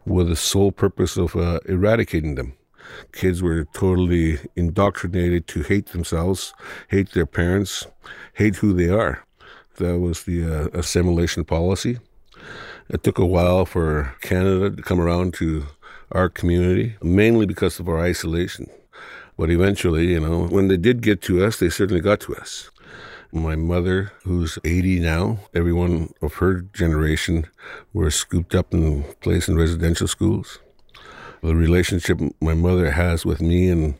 with 0.04 0.30
the 0.30 0.34
sole 0.34 0.72
purpose 0.72 1.16
of 1.16 1.36
uh, 1.36 1.60
eradicating 1.68 2.34
them. 2.34 2.54
Kids 3.12 3.42
were 3.42 3.64
totally 3.72 4.38
indoctrinated 4.56 5.46
to 5.48 5.62
hate 5.62 5.86
themselves, 5.86 6.54
hate 6.88 7.12
their 7.12 7.26
parents, 7.26 7.86
hate 8.34 8.56
who 8.56 8.72
they 8.72 8.88
are. 8.88 9.24
That 9.76 9.98
was 9.98 10.24
the 10.24 10.44
uh, 10.44 10.68
assimilation 10.78 11.44
policy. 11.44 11.98
It 12.88 13.02
took 13.02 13.18
a 13.18 13.26
while 13.26 13.64
for 13.64 14.14
Canada 14.20 14.70
to 14.70 14.82
come 14.82 15.00
around 15.00 15.34
to 15.34 15.64
our 16.10 16.28
community, 16.28 16.96
mainly 17.02 17.46
because 17.46 17.80
of 17.80 17.88
our 17.88 17.98
isolation. 17.98 18.68
But 19.38 19.50
eventually, 19.50 20.08
you 20.08 20.20
know, 20.20 20.46
when 20.46 20.68
they 20.68 20.76
did 20.76 21.00
get 21.00 21.22
to 21.22 21.44
us, 21.44 21.58
they 21.58 21.70
certainly 21.70 22.02
got 22.02 22.20
to 22.20 22.36
us. 22.36 22.70
My 23.32 23.56
mother, 23.56 24.12
who's 24.24 24.58
80 24.62 25.00
now, 25.00 25.38
everyone 25.54 26.12
of 26.20 26.34
her 26.34 26.60
generation 26.60 27.46
were 27.94 28.10
scooped 28.10 28.54
up 28.54 28.74
and 28.74 29.18
placed 29.20 29.48
in 29.48 29.56
residential 29.56 30.06
schools 30.06 30.58
the 31.42 31.56
relationship 31.56 32.20
my 32.40 32.54
mother 32.54 32.92
has 32.92 33.24
with 33.26 33.40
me 33.40 33.68
and 33.68 33.94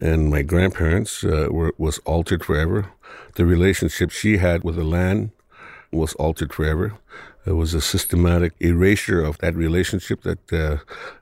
and 0.00 0.30
my 0.30 0.42
grandparents 0.42 1.22
uh, 1.22 1.46
were, 1.48 1.72
was 1.78 1.98
altered 1.98 2.44
forever. 2.44 2.90
The 3.36 3.46
relationship 3.46 4.10
she 4.10 4.38
had 4.38 4.64
with 4.64 4.74
the 4.74 4.82
land 4.84 5.30
was 5.92 6.14
altered 6.14 6.52
forever. 6.52 6.94
It 7.46 7.52
was 7.52 7.72
a 7.72 7.80
systematic 7.80 8.52
erasure 8.58 9.22
of 9.22 9.38
that 9.38 9.54
relationship 9.54 10.22
that 10.22 10.52
uh, 10.52 10.78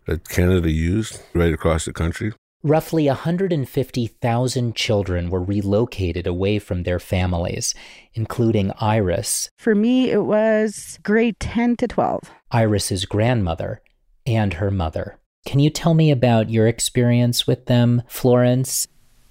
that 0.06 0.28
Canada 0.28 0.70
used 0.70 1.20
right 1.34 1.52
across 1.52 1.84
the 1.84 1.92
country. 1.92 2.32
Roughly 2.62 3.06
150,000 3.06 4.76
children 4.76 5.30
were 5.30 5.42
relocated 5.42 6.26
away 6.26 6.58
from 6.58 6.82
their 6.82 6.98
families, 6.98 7.74
including 8.12 8.70
Iris. 8.78 9.48
For 9.58 9.74
me, 9.74 10.10
it 10.10 10.24
was 10.24 10.98
grade 11.02 11.40
10 11.40 11.76
to 11.76 11.88
12. 11.88 12.30
Iris's 12.50 13.06
grandmother 13.06 13.80
and 14.26 14.54
her 14.54 14.70
mother. 14.70 15.19
Can 15.46 15.58
you 15.60 15.70
tell 15.70 15.94
me 15.94 16.10
about 16.10 16.50
your 16.50 16.66
experience 16.66 17.46
with 17.46 17.66
them, 17.66 18.02
Florence? 18.06 18.86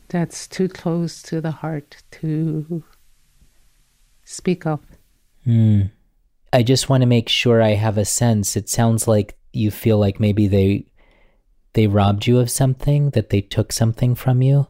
That's 0.09 0.47
too 0.47 0.67
close 0.67 1.21
to 1.23 1.39
the 1.39 1.51
heart 1.51 2.03
to 2.11 2.83
speak 4.23 4.65
of. 4.65 4.79
Hmm. 5.43 5.81
I 6.51 6.63
just 6.63 6.89
want 6.89 7.01
to 7.01 7.07
make 7.07 7.29
sure 7.29 7.61
I 7.61 7.75
have 7.75 7.97
a 7.97 8.05
sense. 8.05 8.57
It 8.57 8.69
sounds 8.69 9.07
like 9.07 9.37
you 9.53 9.69
feel 9.69 9.99
like 9.99 10.19
maybe 10.19 10.47
they 10.47 10.85
they 11.73 11.85
robbed 11.85 12.25
you 12.25 12.39
of 12.39 12.49
something, 12.49 13.11
that 13.11 13.29
they 13.29 13.41
took 13.41 13.71
something 13.71 14.15
from 14.15 14.41
you. 14.41 14.67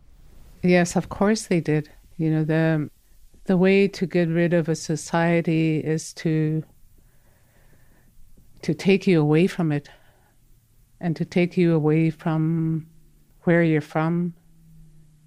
Yes, 0.62 0.98
of 0.98 1.08
course 1.08 1.48
they 1.48 1.62
did. 1.62 1.90
You 2.18 2.32
know, 2.32 2.44
the 2.44 2.90
the 3.46 3.56
way 3.56 3.88
to 3.88 4.06
get 4.06 4.28
rid 4.28 4.54
of 4.54 4.68
a 4.68 4.76
society 4.76 5.80
is 5.80 6.14
to 6.16 6.64
to 8.62 8.74
take 8.74 9.08
you 9.08 9.22
away 9.22 9.48
from 9.48 9.72
it 9.72 9.90
and 11.02 11.16
to 11.16 11.26
take 11.26 11.58
you 11.58 11.74
away 11.74 12.10
from 12.10 12.88
where 13.44 13.64
you're 13.64 13.82
from 13.82 14.34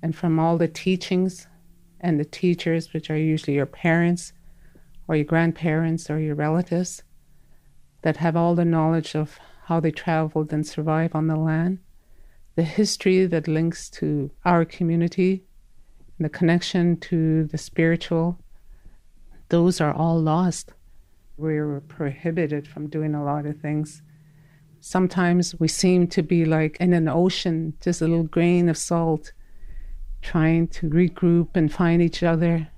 and 0.02 0.14
from 0.14 0.38
all 0.38 0.58
the 0.58 0.68
teachings 0.68 1.46
and 2.00 2.18
the 2.18 2.24
teachers, 2.24 2.92
which 2.92 3.10
are 3.10 3.16
usually 3.16 3.56
your 3.56 3.66
parents 3.66 4.32
or 5.08 5.16
your 5.16 5.24
grandparents 5.24 6.10
or 6.10 6.18
your 6.18 6.34
relatives, 6.34 7.02
that 8.02 8.16
have 8.16 8.36
all 8.36 8.54
the 8.54 8.64
knowledge 8.64 9.14
of 9.14 9.38
how 9.64 9.80
they 9.80 9.90
traveled 9.90 10.52
and 10.52 10.66
survived 10.66 11.14
on 11.14 11.28
the 11.28 11.36
land, 11.36 11.78
the 12.56 12.62
history 12.62 13.24
that 13.26 13.48
links 13.48 13.88
to 13.88 14.30
our 14.44 14.64
community, 14.64 15.44
the 16.18 16.28
connection 16.28 16.96
to 16.98 17.44
the 17.44 17.58
spiritual, 17.58 18.38
those 19.48 19.80
are 19.80 19.92
all 19.92 20.20
lost. 20.20 20.72
We're 21.36 21.80
prohibited 21.80 22.68
from 22.68 22.88
doing 22.88 23.14
a 23.14 23.24
lot 23.24 23.46
of 23.46 23.60
things 23.60 24.02
sometimes 24.82 25.58
we 25.60 25.68
seem 25.68 26.08
to 26.08 26.22
be 26.22 26.44
like 26.44 26.76
in 26.80 26.92
an 26.92 27.08
ocean, 27.08 27.74
just 27.80 28.02
a 28.02 28.08
little 28.08 28.24
grain 28.24 28.68
of 28.68 28.76
salt, 28.76 29.32
trying 30.20 30.66
to 30.68 30.90
regroup 30.90 31.48
and 31.54 31.72
find 31.72 32.02
each 32.02 32.22
other 32.22 32.68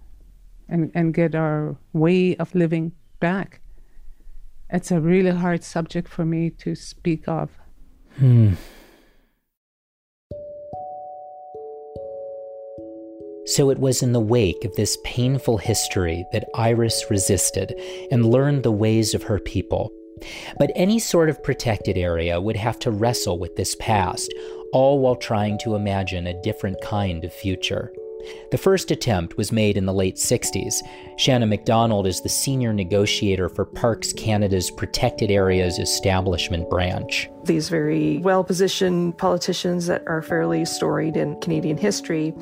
and, 0.69 0.91
and 0.95 1.15
get 1.15 1.35
our 1.35 1.77
way 1.93 2.37
of 2.37 2.55
living 2.55 2.93
back. 3.21 3.61
It's 4.71 4.91
a 4.91 5.01
really 5.01 5.31
hard 5.31 5.65
subject 5.65 6.09
for 6.09 6.25
me 6.25 6.51
to 6.51 6.75
speak 6.75 7.27
of. 7.27 7.51
Hmm. 8.19 8.55
So 13.47 13.71
it 13.71 13.79
was 13.79 14.03
in 14.03 14.13
the 14.13 14.21
wake 14.21 14.65
of 14.65 14.75
this 14.75 14.97
painful 15.05 15.59
history 15.59 16.25
that 16.33 16.49
Iris 16.55 17.11
resisted 17.11 17.75
and 18.11 18.25
learned 18.25 18.63
the 18.63 18.73
ways 18.73 19.15
of 19.15 19.23
her 19.25 19.39
people. 19.39 19.91
But 20.59 20.73
any 20.75 20.99
sort 20.99 21.29
of 21.29 21.43
protected 21.43 21.97
area 21.97 22.41
would 22.41 22.57
have 22.57 22.79
to 22.81 22.91
wrestle 22.91 23.39
with 23.39 23.57
this 23.57 23.75
past, 23.77 24.33
all 24.73 24.99
while 24.99 25.17
trying 25.17 25.59
to 25.59 25.75
imagine 25.75 26.27
a 26.27 26.43
different 26.43 26.81
kind 26.81 27.25
of 27.25 27.33
future. 27.33 27.93
The 28.51 28.59
first 28.59 28.91
attempt 28.91 29.37
was 29.37 29.53
made 29.53 29.77
in 29.77 29.87
the 29.87 29.93
late 29.93 30.17
60s. 30.17 30.75
Shannon 31.17 31.49
McDonald 31.49 32.07
is 32.07 32.21
the 32.21 32.29
senior 32.29 32.73
negotiator 32.73 33.49
for 33.49 33.65
Parks 33.65 34.13
Canada's 34.13 34.71
Protected 34.71 35.31
Areas 35.31 35.79
Establishment 35.79 36.69
Branch. 36.71 37.29
These 37.45 37.69
very 37.69 38.19
well 38.19 38.45
positioned 38.45 39.19
politicians 39.19 39.87
that 39.87 40.03
are 40.07 40.23
fairly 40.23 40.65
storied 40.65 41.17
in 41.17 41.39
Canadian 41.41 41.77
history 41.77 42.35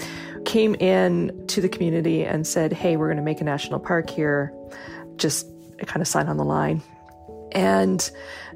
came 0.45 0.75
in 0.77 1.47
to 1.49 1.61
the 1.61 1.69
community 1.69 2.25
and 2.25 2.47
said, 2.47 2.73
Hey, 2.73 2.97
we're 2.97 3.09
going 3.09 3.17
to 3.17 3.23
make 3.23 3.41
a 3.41 3.45
national 3.45 3.81
park 3.81 4.11
here. 4.11 4.53
Just 5.17 5.47
kind 5.87 6.01
of 6.01 6.09
sign 6.09 6.29
on 6.29 6.37
the 6.37 6.45
line. 6.45 6.83
And 7.53 8.11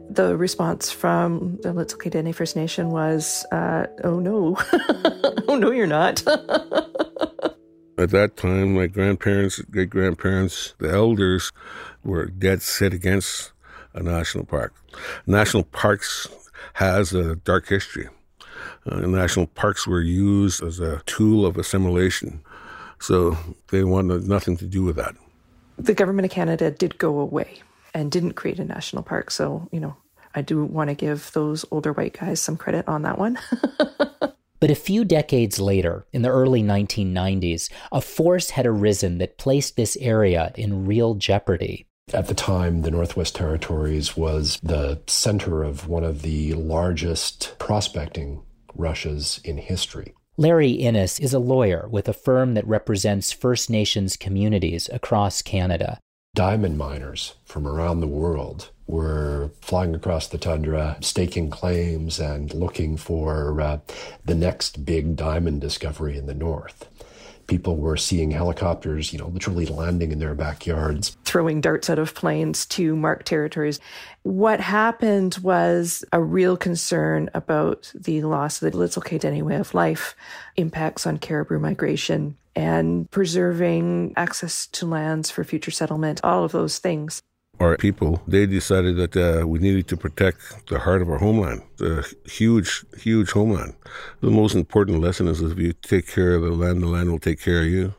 the 0.08 0.36
response 0.36 0.90
from 0.90 1.58
the 1.62 1.72
Lhetz'el 1.72 2.10
Dene 2.10 2.32
First 2.32 2.56
Nation 2.56 2.90
was, 2.90 3.44
uh, 3.52 3.86
oh 4.04 4.18
no, 4.18 4.56
oh 5.48 5.56
no, 5.56 5.70
you're 5.70 5.86
not. 5.86 6.26
At 7.98 8.10
that 8.10 8.36
time, 8.36 8.74
my 8.74 8.86
grandparents, 8.86 9.58
great 9.60 9.90
grandparents, 9.90 10.74
the 10.78 10.90
elders 10.90 11.52
were 12.04 12.26
dead 12.26 12.62
set 12.62 12.92
against 12.92 13.52
a 13.94 14.02
national 14.02 14.44
park. 14.44 14.74
National 15.26 15.64
parks 15.64 16.28
has 16.74 17.14
a 17.14 17.36
dark 17.36 17.68
history. 17.68 18.08
Uh, 18.86 19.00
national 19.00 19.46
parks 19.46 19.86
were 19.86 20.02
used 20.02 20.62
as 20.62 20.78
a 20.78 21.02
tool 21.06 21.44
of 21.46 21.56
assimilation, 21.56 22.42
so 23.00 23.36
they 23.68 23.82
wanted 23.82 24.28
nothing 24.28 24.56
to 24.58 24.66
do 24.66 24.84
with 24.84 24.96
that. 24.96 25.14
The 25.78 25.94
government 25.94 26.26
of 26.26 26.30
Canada 26.30 26.70
did 26.70 26.98
go 26.98 27.18
away 27.18 27.62
and 27.96 28.12
didn't 28.12 28.34
create 28.34 28.60
a 28.60 28.64
national 28.64 29.02
park, 29.02 29.30
so 29.30 29.68
you 29.72 29.80
know 29.80 29.96
I 30.34 30.42
do 30.42 30.64
want 30.64 30.90
to 30.90 30.94
give 30.94 31.32
those 31.32 31.64
older 31.70 31.92
white 31.92 32.18
guys 32.18 32.40
some 32.40 32.56
credit 32.56 32.86
on 32.86 33.02
that 33.02 33.18
one. 33.18 33.38
But 34.58 34.70
a 34.70 34.74
few 34.74 35.04
decades 35.04 35.60
later, 35.60 36.06
in 36.12 36.22
the 36.22 36.30
early 36.30 36.62
1990s, 36.62 37.70
a 37.92 38.00
force 38.00 38.50
had 38.50 38.66
arisen 38.66 39.18
that 39.18 39.36
placed 39.36 39.76
this 39.76 39.96
area 39.98 40.52
in 40.56 40.86
real 40.86 41.14
jeopardy. 41.14 41.86
At 42.14 42.28
the 42.28 42.34
time, 42.34 42.82
the 42.82 42.90
Northwest 42.90 43.34
Territories 43.34 44.16
was 44.16 44.58
the 44.62 45.00
center 45.06 45.62
of 45.62 45.88
one 45.88 46.04
of 46.04 46.22
the 46.22 46.54
largest 46.54 47.54
prospecting 47.58 48.42
rushes 48.74 49.40
in 49.44 49.58
history. 49.58 50.14
Larry 50.38 50.72
Innes 50.72 51.18
is 51.18 51.34
a 51.34 51.38
lawyer 51.38 51.88
with 51.90 52.08
a 52.08 52.12
firm 52.12 52.54
that 52.54 52.66
represents 52.66 53.32
First 53.32 53.70
Nations 53.70 54.16
communities 54.16 54.88
across 54.92 55.42
Canada. 55.42 55.98
Diamond 56.36 56.76
miners 56.76 57.34
from 57.46 57.66
around 57.66 58.00
the 58.00 58.06
world 58.06 58.68
were 58.86 59.50
flying 59.62 59.94
across 59.94 60.28
the 60.28 60.36
tundra, 60.36 60.98
staking 61.00 61.48
claims 61.48 62.20
and 62.20 62.52
looking 62.52 62.98
for 62.98 63.58
uh, 63.58 63.78
the 64.26 64.34
next 64.34 64.84
big 64.84 65.16
diamond 65.16 65.62
discovery 65.62 66.18
in 66.18 66.26
the 66.26 66.34
north. 66.34 66.90
People 67.46 67.76
were 67.78 67.96
seeing 67.96 68.32
helicopters, 68.32 69.14
you 69.14 69.18
know, 69.18 69.28
literally 69.28 69.64
landing 69.64 70.12
in 70.12 70.18
their 70.18 70.34
backyards, 70.34 71.16
throwing 71.24 71.62
darts 71.62 71.88
out 71.88 71.98
of 71.98 72.14
planes 72.14 72.66
to 72.66 72.94
mark 72.94 73.24
territories. 73.24 73.80
What 74.26 74.58
happened 74.58 75.38
was 75.40 76.04
a 76.12 76.20
real 76.20 76.56
concern 76.56 77.30
about 77.32 77.92
the 77.94 78.22
loss 78.22 78.60
of 78.60 78.72
the 78.72 78.76
Lhetz'el 78.76 79.20
Dene 79.20 79.44
way 79.44 79.54
of 79.54 79.72
life, 79.72 80.16
impacts 80.56 81.06
on 81.06 81.18
caribou 81.18 81.60
migration, 81.60 82.36
and 82.56 83.08
preserving 83.12 84.14
access 84.16 84.66
to 84.66 84.84
lands 84.84 85.30
for 85.30 85.44
future 85.44 85.70
settlement, 85.70 86.20
all 86.24 86.42
of 86.42 86.50
those 86.50 86.80
things 86.80 87.22
our 87.60 87.76
people, 87.78 88.20
they 88.26 88.44
decided 88.44 88.96
that 88.96 89.16
uh, 89.16 89.46
we 89.46 89.58
needed 89.58 89.88
to 89.88 89.96
protect 89.96 90.66
the 90.68 90.78
heart 90.78 91.00
of 91.00 91.08
our 91.08 91.16
homeland, 91.16 91.62
the 91.78 92.06
huge, 92.26 92.84
huge 92.98 93.30
homeland. 93.30 93.74
The 94.20 94.30
most 94.30 94.54
important 94.54 95.00
lesson 95.00 95.26
is 95.26 95.40
if 95.40 95.56
you 95.56 95.72
take 95.72 96.06
care 96.06 96.34
of 96.34 96.42
the 96.42 96.50
land, 96.50 96.82
the 96.82 96.86
land 96.86 97.10
will 97.10 97.18
take 97.18 97.40
care 97.40 97.60
of 97.60 97.68
you. 97.68 97.94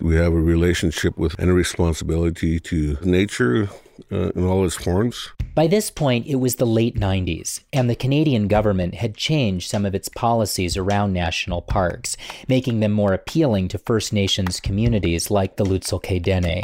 We 0.00 0.16
have 0.16 0.32
a 0.32 0.40
relationship 0.40 1.18
with 1.18 1.38
and 1.38 1.50
a 1.50 1.52
responsibility 1.52 2.58
to 2.60 2.96
nature 3.02 3.68
uh, 4.10 4.30
in 4.30 4.46
all 4.46 4.64
its 4.64 4.76
forms. 4.76 5.28
By 5.60 5.66
this 5.66 5.90
point, 5.90 6.26
it 6.26 6.36
was 6.36 6.54
the 6.54 6.64
late 6.64 6.98
90s, 6.98 7.60
and 7.70 7.90
the 7.90 7.94
Canadian 7.94 8.48
government 8.48 8.94
had 8.94 9.14
changed 9.14 9.68
some 9.68 9.84
of 9.84 9.94
its 9.94 10.08
policies 10.08 10.74
around 10.74 11.12
national 11.12 11.60
parks, 11.60 12.16
making 12.48 12.80
them 12.80 12.92
more 12.92 13.12
appealing 13.12 13.68
to 13.68 13.76
First 13.76 14.10
Nations 14.10 14.58
communities 14.58 15.30
like 15.30 15.56
the 15.56 15.66
Lhetz'el 15.66 16.00
Dene 16.22 16.62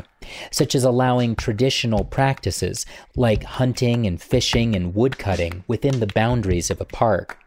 such 0.50 0.74
as 0.74 0.82
allowing 0.82 1.36
traditional 1.36 2.04
practices 2.04 2.86
like 3.16 3.44
hunting 3.44 4.06
and 4.06 4.20
fishing 4.20 4.74
and 4.74 4.94
woodcutting 4.94 5.62
within 5.68 6.00
the 6.00 6.06
boundaries 6.06 6.70
of 6.70 6.80
a 6.80 6.86
park, 6.86 7.38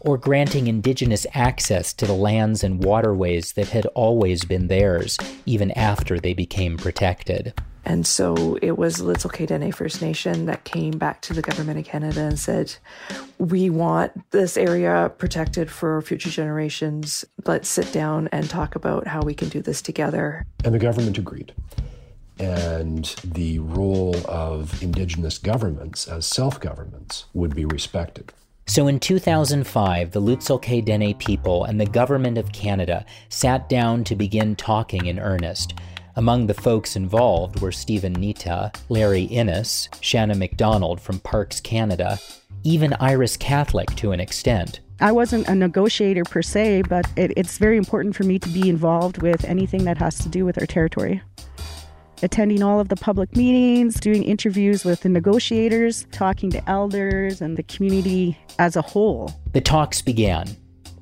or 0.00 0.16
granting 0.16 0.68
indigenous 0.68 1.26
access 1.34 1.92
to 1.92 2.06
the 2.06 2.12
lands 2.12 2.62
and 2.62 2.84
waterways 2.84 3.54
that 3.54 3.70
had 3.70 3.86
always 3.96 4.44
been 4.44 4.68
theirs, 4.68 5.18
even 5.44 5.72
after 5.72 6.20
they 6.20 6.34
became 6.34 6.76
protected. 6.76 7.52
And 7.84 8.06
so 8.06 8.58
it 8.62 8.78
was 8.78 8.98
Lhetz'el 8.98 9.46
Dene 9.46 9.72
First 9.72 10.00
Nation 10.00 10.46
that 10.46 10.64
came 10.64 10.98
back 10.98 11.20
to 11.22 11.34
the 11.34 11.42
government 11.42 11.78
of 11.78 11.84
Canada 11.84 12.22
and 12.22 12.38
said, 12.38 12.74
We 13.38 13.70
want 13.70 14.30
this 14.30 14.56
area 14.56 15.12
protected 15.18 15.70
for 15.70 16.00
future 16.02 16.30
generations. 16.30 17.24
Let's 17.44 17.68
sit 17.68 17.92
down 17.92 18.28
and 18.32 18.48
talk 18.48 18.74
about 18.74 19.06
how 19.06 19.22
we 19.22 19.34
can 19.34 19.48
do 19.48 19.60
this 19.60 19.82
together. 19.82 20.46
And 20.64 20.74
the 20.74 20.78
government 20.78 21.18
agreed 21.18 21.52
and 22.38 23.14
the 23.22 23.58
role 23.60 24.16
of 24.26 24.82
indigenous 24.82 25.38
governments 25.38 26.08
as 26.08 26.26
self 26.26 26.60
governments 26.60 27.26
would 27.32 27.54
be 27.54 27.64
respected. 27.64 28.32
So 28.66 28.88
in 28.88 28.98
2005, 28.98 30.12
the 30.12 30.22
Lhetz'el 30.22 30.84
Dene 30.84 31.14
people 31.18 31.64
and 31.64 31.78
the 31.78 31.86
Government 31.86 32.38
of 32.38 32.50
Canada 32.52 33.04
sat 33.28 33.68
down 33.68 34.04
to 34.04 34.16
begin 34.16 34.56
talking 34.56 35.04
in 35.04 35.18
earnest. 35.18 35.74
Among 36.16 36.46
the 36.46 36.54
folks 36.54 36.94
involved 36.94 37.60
were 37.60 37.72
Steven 37.72 38.14
Nitah, 38.14 38.74
Larry 38.88 39.24
Innes, 39.24 39.88
Shanna 40.00 40.36
McDonald 40.36 41.00
from 41.00 41.18
Parks 41.18 41.60
Canada, 41.60 42.20
even 42.62 42.94
Iris 43.00 43.36
Catholique 43.36 43.96
to 43.96 44.12
an 44.12 44.20
extent. 44.20 44.80
I 45.00 45.10
wasn't 45.10 45.48
a 45.48 45.54
negotiator 45.56 46.22
per 46.22 46.40
se, 46.40 46.82
but 46.82 47.06
it, 47.16 47.32
it's 47.36 47.58
very 47.58 47.76
important 47.76 48.14
for 48.14 48.22
me 48.22 48.38
to 48.38 48.48
be 48.48 48.68
involved 48.68 49.22
with 49.22 49.44
anything 49.44 49.84
that 49.84 49.98
has 49.98 50.18
to 50.18 50.28
do 50.28 50.44
with 50.44 50.58
our 50.60 50.66
territory 50.66 51.20
attending 52.22 52.62
all 52.62 52.80
of 52.80 52.88
the 52.88 52.96
public 52.96 53.36
meetings, 53.36 54.00
doing 54.00 54.22
interviews 54.22 54.82
with 54.82 55.00
the 55.00 55.08
negotiators, 55.08 56.06
talking 56.10 56.48
to 56.50 56.70
elders 56.70 57.42
and 57.42 57.58
the 57.58 57.62
community 57.64 58.38
as 58.58 58.76
a 58.76 58.82
whole. 58.82 59.30
The 59.52 59.60
talks 59.60 60.00
began, 60.00 60.48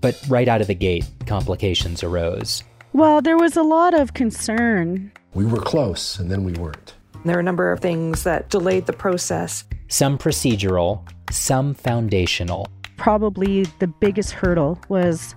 but 0.01 0.21
right 0.29 0.49
out 0.49 0.61
of 0.61 0.67
the 0.67 0.75
gate, 0.75 1.05
complications 1.27 2.03
arose. 2.03 2.65
Well, 2.95 3.23
there 3.23 3.39
was 3.39 3.57
a 3.57 3.63
lot 3.63 3.95
of 3.95 4.13
concern. 4.13 5.13
We 5.33 5.47
were 5.47 5.61
close, 5.61 6.19
and 6.19 6.31
then 6.31 6.45
we 6.45 6.53
weren't. 6.53 6.95
There 7.25 7.37
were 7.37 7.41
a 7.41 7.45
number 7.45 7.73
of 7.73 7.81
things 7.81 8.25
that 8.25 8.51
delayed 8.51 8.85
the 8.85 8.93
process. 8.93 9.65
Some 9.89 10.19
procedural, 10.19 11.09
some 11.31 11.73
foundational. 11.73 12.69
Probably 12.99 13.65
the 13.79 13.87
biggest 13.87 14.33
hurdle 14.33 14.79
was 14.91 15.35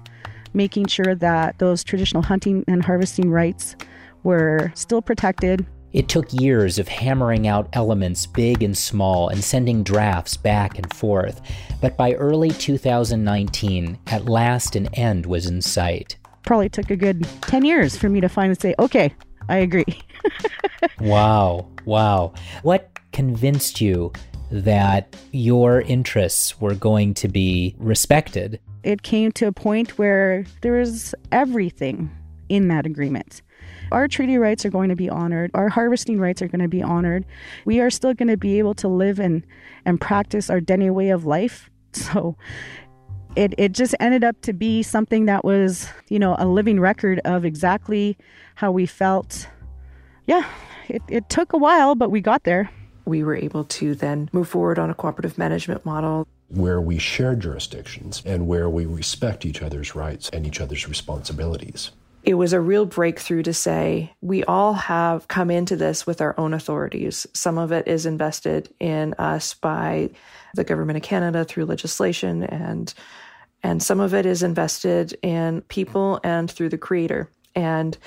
making 0.54 0.88
sure 0.88 1.16
that 1.16 1.58
those 1.60 1.82
traditional 1.82 2.24
hunting 2.24 2.66
and 2.68 2.84
harvesting 2.84 3.30
rights 3.30 3.78
were 4.24 4.74
still 4.76 5.02
protected. 5.02 5.66
It 5.94 6.10
took 6.10 6.34
years 6.34 6.78
of 6.78 6.90
hammering 6.90 7.48
out 7.48 7.70
elements 7.72 8.26
big 8.26 8.64
and 8.64 8.78
small 8.78 9.30
and 9.30 9.42
sending 9.42 9.82
drafts 9.82 10.36
back 10.36 10.78
and 10.78 10.94
forth, 10.94 11.40
but 11.80 11.96
by 11.96 12.16
early 12.16 12.50
2019, 12.50 13.98
at 14.08 14.26
last 14.26 14.76
an 14.76 14.88
end 14.94 15.26
was 15.26 15.46
in 15.46 15.62
sight. 15.62 16.18
Probably 16.46 16.70
took 16.70 16.90
a 16.92 16.96
good 16.96 17.28
10 17.42 17.66
years 17.66 17.98
for 17.98 18.10
me 18.10 18.22
to 18.22 18.30
finally 18.30 18.56
say, 18.60 18.76
okay, 18.80 19.14
I 19.50 19.58
agree. 19.58 19.86
wow, 21.00 21.68
wow. 21.86 22.34
What 22.64 23.00
convinced 23.12 23.82
you 23.82 24.12
that 24.52 25.16
your 25.32 25.82
interests 25.82 26.60
were 26.62 26.76
going 26.76 27.14
to 27.16 27.28
be 27.28 27.76
respected? 27.80 28.60
It 28.84 29.02
came 29.02 29.32
to 29.34 29.48
a 29.48 29.52
point 29.52 29.98
where 29.98 30.46
there 30.62 30.74
was 30.74 31.16
everything 31.32 32.10
in 32.50 32.68
that 32.68 32.86
agreement. 32.86 33.42
Our 33.92 34.08
treaty 34.08 34.38
rights 34.38 34.66
are 34.66 34.70
going 34.70 34.90
to 34.90 34.96
be 34.96 35.10
honored. 35.10 35.52
Our 35.54 35.70
harvesting 35.70 36.20
rights 36.20 36.42
are 36.42 36.48
going 36.48 36.62
to 36.62 36.68
be 36.68 36.84
honored. 36.84 37.26
We 37.66 37.80
are 37.80 37.90
still 37.90 38.14
going 38.14 38.30
to 38.30 38.38
be 38.38 38.60
able 38.60 38.74
to 38.76 38.88
live 38.88 39.20
and, 39.20 39.46
and 39.86 40.00
practice 40.02 40.50
our 40.50 40.60
Dene 40.60 40.94
way 40.94 41.10
of 41.10 41.26
life. 41.26 41.70
So 41.96 42.36
it, 43.36 43.54
it 43.58 43.72
just 43.74 43.96
ended 44.00 44.24
up 44.24 44.40
to 44.42 44.54
be 44.54 44.82
something 44.84 45.26
that 45.26 45.44
was, 45.44 45.88
you 46.10 46.20
know, 46.20 46.36
a 46.40 46.48
living 46.48 46.80
record 46.80 47.20
of 47.26 47.46
exactly 47.46 48.18
how 48.56 48.72
we 48.72 48.86
felt. 48.86 49.48
Yeah, 50.26 50.46
it, 50.88 51.02
it 51.08 51.30
took 51.30 51.54
a 51.54 51.58
while, 51.58 51.96
but 51.96 52.10
we 52.10 52.22
got 52.22 52.44
there. 52.44 52.70
We 53.06 53.24
were 53.24 53.36
able 53.36 53.66
to 53.66 53.94
then 53.94 54.30
move 54.32 54.48
forward 54.48 54.80
on 54.80 54.90
a 54.90 54.96
cooperative 54.96 55.38
management 55.38 55.86
model. 55.86 56.28
Where 56.50 56.82
we 56.82 56.98
share 56.98 57.36
jurisdictions 57.36 58.24
and 58.26 58.48
where 58.48 58.70
we 58.70 58.86
respect 58.86 59.46
each 59.46 59.62
other's 59.62 59.96
rights 59.96 60.30
and 60.30 60.46
each 60.46 60.62
other's 60.62 60.88
responsibilities. 60.88 61.92
It 62.24 62.36
was 62.36 62.54
a 62.54 62.62
real 62.62 62.88
breakthrough 62.88 63.44
to 63.44 63.54
say 63.54 64.12
we 64.22 64.44
all 64.46 64.74
have 64.74 65.28
come 65.28 65.52
into 65.52 65.76
this 65.76 66.08
with 66.08 66.22
our 66.22 66.34
own 66.40 66.56
authorities. 66.56 67.28
Some 67.34 67.60
of 67.60 67.72
it 67.72 67.88
is 67.88 68.08
invested 68.08 68.74
in 68.80 69.14
us 69.20 69.54
by 69.54 70.10
the 70.56 70.64
government 70.64 70.98
of 70.98 71.04
Canada 71.04 71.46
through 71.46 71.66
legislation 71.66 72.44
and 72.44 72.92
and 73.66 73.82
some 73.82 74.00
of 74.00 74.14
it 74.14 74.28
is 74.28 74.44
invested 74.44 75.18
in 75.24 75.62
people 75.70 76.20
and 76.24 76.52
through 76.52 76.70
the 76.70 76.78
creator. 76.78 77.32
And 77.56 77.98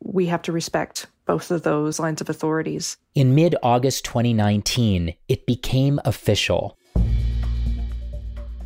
we 0.00 0.26
have 0.26 0.42
to 0.42 0.52
respect 0.52 1.08
both 1.26 1.50
of 1.50 1.64
those 1.64 1.98
lines 1.98 2.20
of 2.20 2.30
authorities. 2.30 2.96
In 3.16 3.34
mid 3.34 3.56
August 3.60 4.04
2019, 4.04 5.12
it 5.26 5.44
became 5.44 5.98
official. 6.04 6.78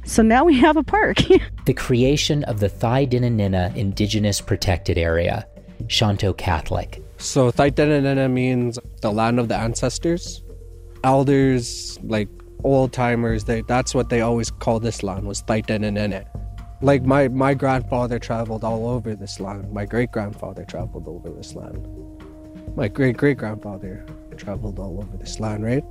So 0.05 0.23
now 0.23 0.45
we 0.45 0.59
have 0.59 0.77
a 0.77 0.83
park. 0.83 1.17
the 1.65 1.73
creation 1.73 2.45
of 2.45 2.61
the 2.61 2.69
Thaidene 2.69 3.35
Nëné 3.35 3.75
Indigenous 3.75 4.43
Protected 4.43 4.99
Area, 4.99 5.47
Shanto 5.87 6.35
Catholique. 6.35 7.03
So 7.17 7.51
Thaidene 7.51 8.03
Nëné 8.03 8.31
means 8.31 8.79
the 9.01 9.11
land 9.11 9.41
of 9.41 9.49
the 9.49 9.57
ancestors. 9.57 10.43
Elders, 11.03 11.99
like 12.03 12.29
old 12.65 12.93
timers, 12.93 13.45
they, 13.45 13.63
that's 13.63 13.95
what 13.95 14.09
they 14.09 14.21
always 14.21 14.51
called 14.51 14.83
this 14.83 15.03
land 15.03 15.27
was 15.27 15.43
Thaidene 15.43 15.91
Nëné. 15.91 16.27
Like 16.81 17.05
my, 17.05 17.29
my 17.29 17.55
grandfather 17.55 18.19
traveled 18.19 18.65
all 18.65 18.89
over 18.89 19.15
this 19.15 19.39
land. 19.39 19.73
My 19.73 19.85
great 19.85 20.11
grandfather 20.11 20.65
traveled 20.65 21.07
over 21.07 21.31
this 21.31 21.55
land. 21.55 21.87
My 22.75 22.89
great 22.89 23.17
great 23.17 23.37
grandfather 23.37 24.05
traveled 24.37 24.79
all 24.79 24.99
over 24.99 25.17
this 25.17 25.39
land, 25.39 25.65
right? 25.65 25.85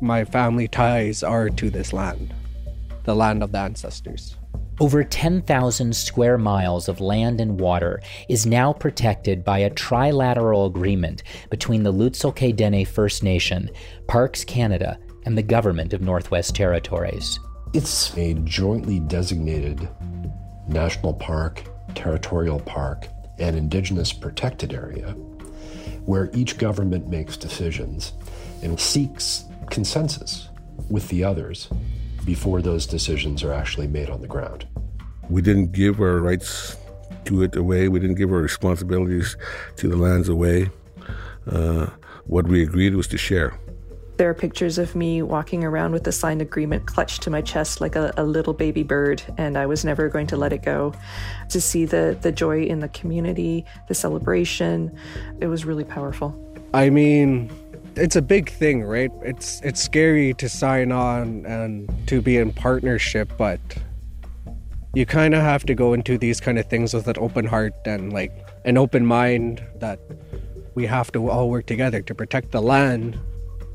My 0.00 0.24
family 0.24 0.68
ties 0.68 1.22
are 1.22 1.48
to 1.50 1.70
this 1.70 1.92
land, 1.92 2.32
the 3.04 3.16
land 3.16 3.42
of 3.42 3.52
the 3.52 3.58
ancestors. 3.58 4.36
Over 4.80 5.02
10,000 5.02 5.96
square 5.96 6.38
miles 6.38 6.88
of 6.88 7.00
land 7.00 7.40
and 7.40 7.58
water 7.58 8.00
is 8.28 8.46
now 8.46 8.72
protected 8.72 9.42
by 9.42 9.58
a 9.58 9.70
trilateral 9.70 10.66
agreement 10.68 11.24
between 11.50 11.82
the 11.82 11.92
Lutselk'é 11.92 12.54
Dene 12.54 12.86
First 12.86 13.24
Nation, 13.24 13.70
Parks 14.06 14.44
Canada, 14.44 14.96
and 15.28 15.36
the 15.36 15.42
government 15.42 15.92
of 15.92 16.00
Northwest 16.00 16.54
Territories. 16.54 17.38
It's 17.74 18.16
a 18.16 18.32
jointly 18.32 18.98
designated 18.98 19.86
national 20.66 21.12
park, 21.12 21.64
territorial 21.94 22.60
park, 22.60 23.08
and 23.38 23.54
indigenous 23.54 24.10
protected 24.10 24.72
area 24.72 25.10
where 26.06 26.30
each 26.32 26.56
government 26.56 27.08
makes 27.08 27.36
decisions 27.36 28.14
and 28.62 28.80
seeks 28.80 29.44
consensus 29.68 30.48
with 30.88 31.06
the 31.08 31.24
others 31.24 31.68
before 32.24 32.62
those 32.62 32.86
decisions 32.86 33.44
are 33.44 33.52
actually 33.52 33.86
made 33.86 34.08
on 34.08 34.22
the 34.22 34.26
ground. 34.26 34.66
We 35.28 35.42
didn't 35.42 35.72
give 35.72 36.00
our 36.00 36.20
rights 36.20 36.78
to 37.26 37.42
it 37.42 37.54
away, 37.54 37.88
we 37.88 38.00
didn't 38.00 38.16
give 38.16 38.32
our 38.32 38.40
responsibilities 38.40 39.36
to 39.76 39.88
the 39.88 39.96
lands 39.96 40.30
away. 40.30 40.70
Uh, 41.46 41.88
what 42.24 42.48
we 42.48 42.62
agreed 42.62 42.94
was 42.94 43.06
to 43.08 43.18
share. 43.18 43.58
There 44.18 44.28
are 44.28 44.34
pictures 44.34 44.78
of 44.78 44.96
me 44.96 45.22
walking 45.22 45.62
around 45.62 45.92
with 45.92 46.04
a 46.08 46.10
signed 46.10 46.42
agreement 46.42 46.88
clutched 46.88 47.22
to 47.22 47.30
my 47.30 47.40
chest 47.40 47.80
like 47.80 47.94
a, 47.94 48.12
a, 48.16 48.24
little 48.24 48.52
baby 48.52 48.82
bird, 48.82 49.22
and 49.36 49.56
I 49.56 49.64
was 49.66 49.84
never 49.84 50.08
going 50.08 50.26
to 50.26 50.36
let 50.36 50.52
it 50.52 50.64
go. 50.64 50.92
To 51.50 51.60
see 51.60 51.84
the, 51.84 52.18
the 52.20 52.32
joy 52.32 52.64
in 52.64 52.80
the 52.80 52.88
community, 52.88 53.64
the 53.86 53.94
celebration, 53.94 54.90
it 55.40 55.46
was 55.46 55.64
really 55.64 55.84
powerful. 55.84 56.34
I 56.74 56.90
mean, 56.90 57.48
it's 57.94 58.16
a 58.16 58.22
big 58.22 58.50
thing, 58.50 58.82
right? 58.82 59.12
It's 59.22 59.60
it's 59.60 59.80
scary 59.80 60.34
to 60.34 60.48
sign 60.48 60.90
on 60.90 61.46
and 61.46 61.88
to 62.08 62.20
be 62.20 62.38
in 62.38 62.52
partnership, 62.52 63.30
but 63.38 63.60
you 64.94 65.06
kind 65.06 65.32
of 65.32 65.42
have 65.42 65.64
to 65.66 65.76
go 65.76 65.92
into 65.92 66.18
these 66.18 66.40
kind 66.40 66.58
of 66.58 66.66
things 66.66 66.92
with 66.92 67.06
an 67.06 67.16
open 67.20 67.44
heart 67.44 67.74
and 67.84 68.12
like 68.12 68.32
an 68.64 68.78
open 68.78 69.06
mind 69.06 69.64
that 69.76 70.00
we 70.74 70.86
have 70.86 71.12
to 71.12 71.30
all 71.30 71.50
work 71.50 71.66
together 71.66 72.02
to 72.02 72.16
protect 72.16 72.50
the 72.50 72.60
land 72.60 73.16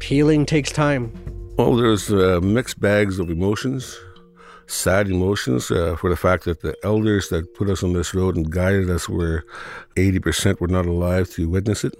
Healing 0.04 0.46
takes 0.46 0.70
time. 0.70 1.14
Well, 1.58 1.78
there's 1.78 2.12
uh, 2.12 2.42
mixed 2.44 2.78
bags 2.82 3.20
of 3.20 3.30
emotions, 3.30 3.98
sad 4.68 5.08
emotions 5.08 5.72
uh, 5.72 5.96
for 5.96 6.10
the 6.10 6.18
fact 6.18 6.44
that 6.44 6.60
the 6.60 6.76
elders 6.84 7.30
that 7.30 7.54
put 7.54 7.70
us 7.70 7.84
on 7.84 7.94
this 7.94 8.14
road 8.14 8.36
and 8.36 8.52
guided 8.52 8.90
us 8.90 9.08
were 9.08 9.46
80% 9.96 10.60
were 10.60 10.68
not 10.68 10.88
alive 10.88 11.30
to 11.32 11.48
witness 11.48 11.86
it. 11.86 11.96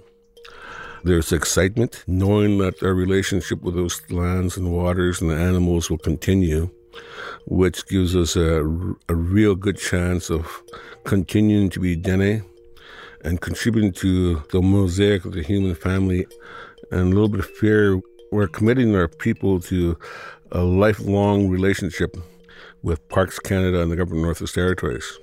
There's 1.02 1.32
excitement, 1.32 2.04
knowing 2.06 2.58
that 2.58 2.82
our 2.82 2.92
relationship 2.92 3.62
with 3.62 3.74
those 3.74 4.02
lands 4.10 4.58
and 4.58 4.70
waters 4.70 5.22
and 5.22 5.30
the 5.30 5.36
animals 5.36 5.88
will 5.88 5.96
continue, 5.96 6.68
which 7.46 7.86
gives 7.86 8.14
us 8.14 8.36
a, 8.36 8.60
a 9.08 9.14
real 9.14 9.54
good 9.54 9.78
chance 9.78 10.28
of 10.28 10.62
continuing 11.04 11.70
to 11.70 11.80
be 11.80 11.96
Dene 11.96 12.44
and 13.22 13.40
contributing 13.40 13.92
to 13.92 14.42
the 14.52 14.60
mosaic 14.60 15.24
of 15.24 15.32
the 15.32 15.42
human 15.42 15.74
family 15.74 16.26
and 16.90 17.00
a 17.00 17.14
little 17.14 17.28
bit 17.28 17.40
of 17.40 17.46
fear. 17.46 18.00
We're 18.32 18.48
committing 18.48 18.94
our 18.94 19.08
people 19.08 19.60
to 19.60 19.96
a 20.52 20.62
lifelong 20.62 21.48
relationship 21.48 22.16
with 22.82 23.08
Parks 23.08 23.38
Canada 23.38 23.82
and 23.82 23.90
the 23.90 23.96
government 23.96 24.20
of 24.20 24.26
Northwest 24.26 24.54
Territories. 24.54 25.18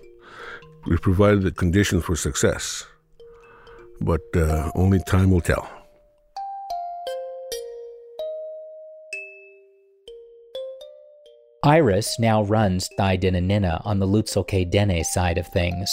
We've 0.87 1.01
provided 1.01 1.43
the 1.43 1.51
conditions 1.51 2.03
for 2.03 2.15
success, 2.15 2.85
but 3.99 4.21
uh, 4.35 4.71
only 4.75 4.99
time 5.07 5.29
will 5.31 5.41
tell. 5.41 5.80
Iris 11.63 12.17
now 12.17 12.41
runs 12.41 12.89
Thaidene 12.97 13.45
Nëné 13.45 13.85
on 13.85 13.99
the 13.99 14.07
Lutselk'é 14.07 14.67
Dene 14.69 15.03
side 15.03 15.37
of 15.37 15.45
things. 15.45 15.91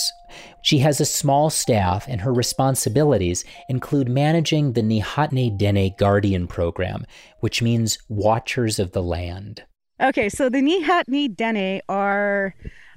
She 0.63 0.79
has 0.79 0.99
a 0.99 1.05
small 1.05 1.51
staff, 1.51 2.07
and 2.09 2.23
her 2.23 2.33
responsibilities 2.33 3.45
include 3.69 4.09
managing 4.09 4.73
the 4.73 4.83
Ni 4.83 5.03
Hat'ni 5.03 5.51
Dene 5.59 5.95
Guardian 5.99 6.47
Program, 6.47 7.05
which 7.41 7.61
means 7.61 7.99
Watchers 8.09 8.79
of 8.79 8.93
the 8.93 9.03
Land. 9.03 9.63
Okay, 10.01 10.31
so 10.31 10.49
the 10.49 10.63
Ni 10.63 10.83
Hat'ni 10.83 11.37
Dene 11.37 11.83
are 11.87 12.55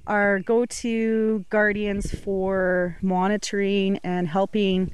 our 0.08 0.40
go-to 0.40 1.46
guardians 1.50 2.18
for 2.22 2.98
monitoring 3.02 4.00
and 4.02 4.30
helping 4.30 4.94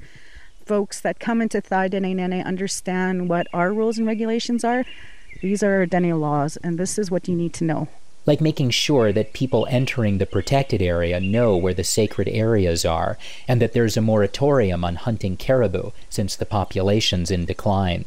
folks 0.65 1.01
that 1.01 1.19
come 1.19 1.43
into 1.43 1.61
Thaidene 1.61 2.15
Nëné 2.15 2.43
understand 2.43 3.29
what 3.29 3.45
our 3.53 3.71
rules 3.71 3.99
and 3.99 4.07
regulations 4.07 4.63
are 4.63 4.83
these 5.41 5.63
are 5.63 5.86
Dene 5.86 6.19
laws, 6.19 6.58
and 6.58 6.78
this 6.78 6.97
is 6.97 7.12
what 7.12 7.28
you 7.28 7.36
need 7.36 7.54
to 7.56 7.63
know. 7.63 7.88
Like 8.26 8.41
making 8.41 8.71
sure 8.71 9.13
that 9.13 9.34
people 9.34 9.67
entering 9.69 10.17
the 10.17 10.26
protected 10.26 10.82
area 10.82 11.19
know 11.19 11.56
where 11.56 11.73
the 11.73 11.84
sacred 11.84 12.28
areas 12.28 12.84
are, 12.86 13.17
and 13.47 13.62
that 13.62 13.73
there's 13.73 13.95
a 13.95 14.02
moratorium 14.02 14.84
on 14.84 14.95
hunting 14.95 15.38
caribou 15.38 15.91
since 16.10 16.36
the 16.36 16.45
population's 16.45 17.32
in 17.32 17.45
decline. 17.45 18.06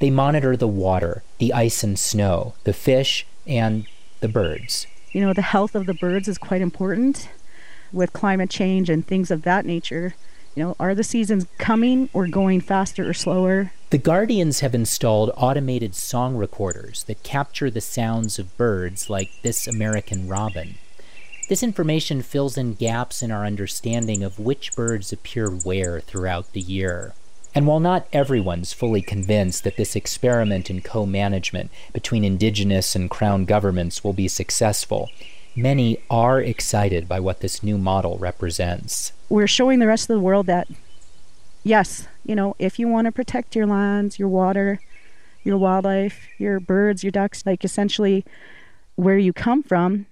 They 0.00 0.10
monitor 0.10 0.56
the 0.56 0.68
water, 0.68 1.22
the 1.38 1.52
ice 1.52 1.82
and 1.82 1.98
snow, 1.98 2.54
the 2.64 2.72
fish, 2.72 3.26
and 3.46 3.86
the 4.20 4.28
birds. 4.28 4.86
You 5.12 5.20
know, 5.22 5.32
the 5.32 5.42
health 5.42 5.74
of 5.74 5.86
the 5.86 5.94
birds 5.94 6.28
is 6.28 6.38
quite 6.38 6.60
important 6.60 7.28
with 7.92 8.12
climate 8.12 8.50
change 8.50 8.90
and 8.90 9.06
things 9.06 9.30
of 9.30 9.42
that 9.42 9.66
nature. 9.66 10.14
You 10.54 10.64
know, 10.64 10.76
are 10.80 10.94
the 10.94 11.04
seasons 11.04 11.46
coming 11.58 12.08
or 12.12 12.26
going 12.26 12.60
faster 12.60 13.08
or 13.08 13.14
slower? 13.14 13.72
The 13.90 13.98
Guardians 13.98 14.60
have 14.60 14.74
installed 14.74 15.30
automated 15.36 15.94
song 15.94 16.36
recorders 16.36 17.04
that 17.04 17.22
capture 17.22 17.70
the 17.70 17.80
sounds 17.80 18.38
of 18.38 18.56
birds 18.56 19.08
like 19.08 19.30
this 19.42 19.66
American 19.66 20.28
robin. 20.28 20.74
This 21.48 21.62
information 21.62 22.22
fills 22.22 22.58
in 22.58 22.74
gaps 22.74 23.22
in 23.22 23.30
our 23.30 23.46
understanding 23.46 24.22
of 24.22 24.38
which 24.38 24.74
birds 24.74 25.12
appear 25.12 25.48
where 25.48 26.00
throughout 26.00 26.52
the 26.52 26.60
year. 26.60 27.14
And 27.54 27.66
while 27.66 27.80
not 27.80 28.06
everyone's 28.12 28.72
fully 28.72 29.00
convinced 29.00 29.64
that 29.64 29.76
this 29.76 29.96
experiment 29.96 30.68
in 30.68 30.82
co 30.82 31.06
management 31.06 31.70
between 31.92 32.24
indigenous 32.24 32.94
and 32.94 33.08
crown 33.08 33.46
governments 33.46 34.04
will 34.04 34.12
be 34.12 34.28
successful, 34.28 35.08
many 35.56 35.98
are 36.10 36.40
excited 36.40 37.08
by 37.08 37.20
what 37.20 37.40
this 37.40 37.62
new 37.62 37.78
model 37.78 38.18
represents 38.18 39.12
we're 39.28 39.46
showing 39.46 39.78
the 39.78 39.86
rest 39.86 40.08
of 40.08 40.14
the 40.14 40.20
world 40.20 40.46
that 40.46 40.68
yes, 41.64 42.08
you 42.24 42.34
know, 42.34 42.56
if 42.58 42.78
you 42.78 42.88
want 42.88 43.06
to 43.06 43.12
protect 43.12 43.54
your 43.54 43.66
lands, 43.66 44.18
your 44.18 44.28
water, 44.28 44.80
your 45.44 45.58
wildlife, 45.58 46.26
your 46.38 46.60
birds, 46.60 47.02
your 47.02 47.10
ducks, 47.10 47.44
like 47.46 47.64
essentially 47.64 48.24
where 48.96 49.18
you 49.18 49.32
come 49.32 49.62
from, 49.62 50.06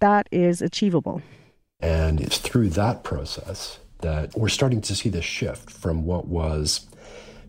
that 0.00 0.28
is 0.32 0.60
achievable. 0.60 1.22
And 1.80 2.20
it's 2.20 2.38
through 2.38 2.70
that 2.70 3.04
process 3.04 3.78
that 4.00 4.36
we're 4.36 4.48
starting 4.48 4.80
to 4.82 4.94
see 4.94 5.08
this 5.08 5.24
shift 5.24 5.70
from 5.70 6.04
what 6.04 6.26
was 6.26 6.86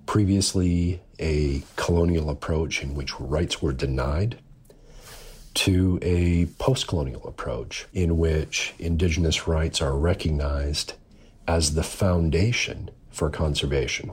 previously 0.06 1.02
a 1.20 1.64
colonial 1.76 2.30
approach 2.30 2.84
in 2.84 2.96
which 2.96 3.20
rights 3.20 3.62
were 3.62 3.74
denied 3.74 4.38
to 5.54 6.00
a 6.02 6.48
post 6.58 6.88
colonial 6.88 7.26
approach 7.28 7.86
in 7.94 8.18
which 8.18 8.74
Indigenous 8.80 9.48
rights 9.48 9.82
are 9.82 9.98
recognized 9.98 10.94
as 11.48 11.74
the 11.74 11.84
foundation 11.84 12.90
for 13.10 13.30
conservation. 13.30 14.12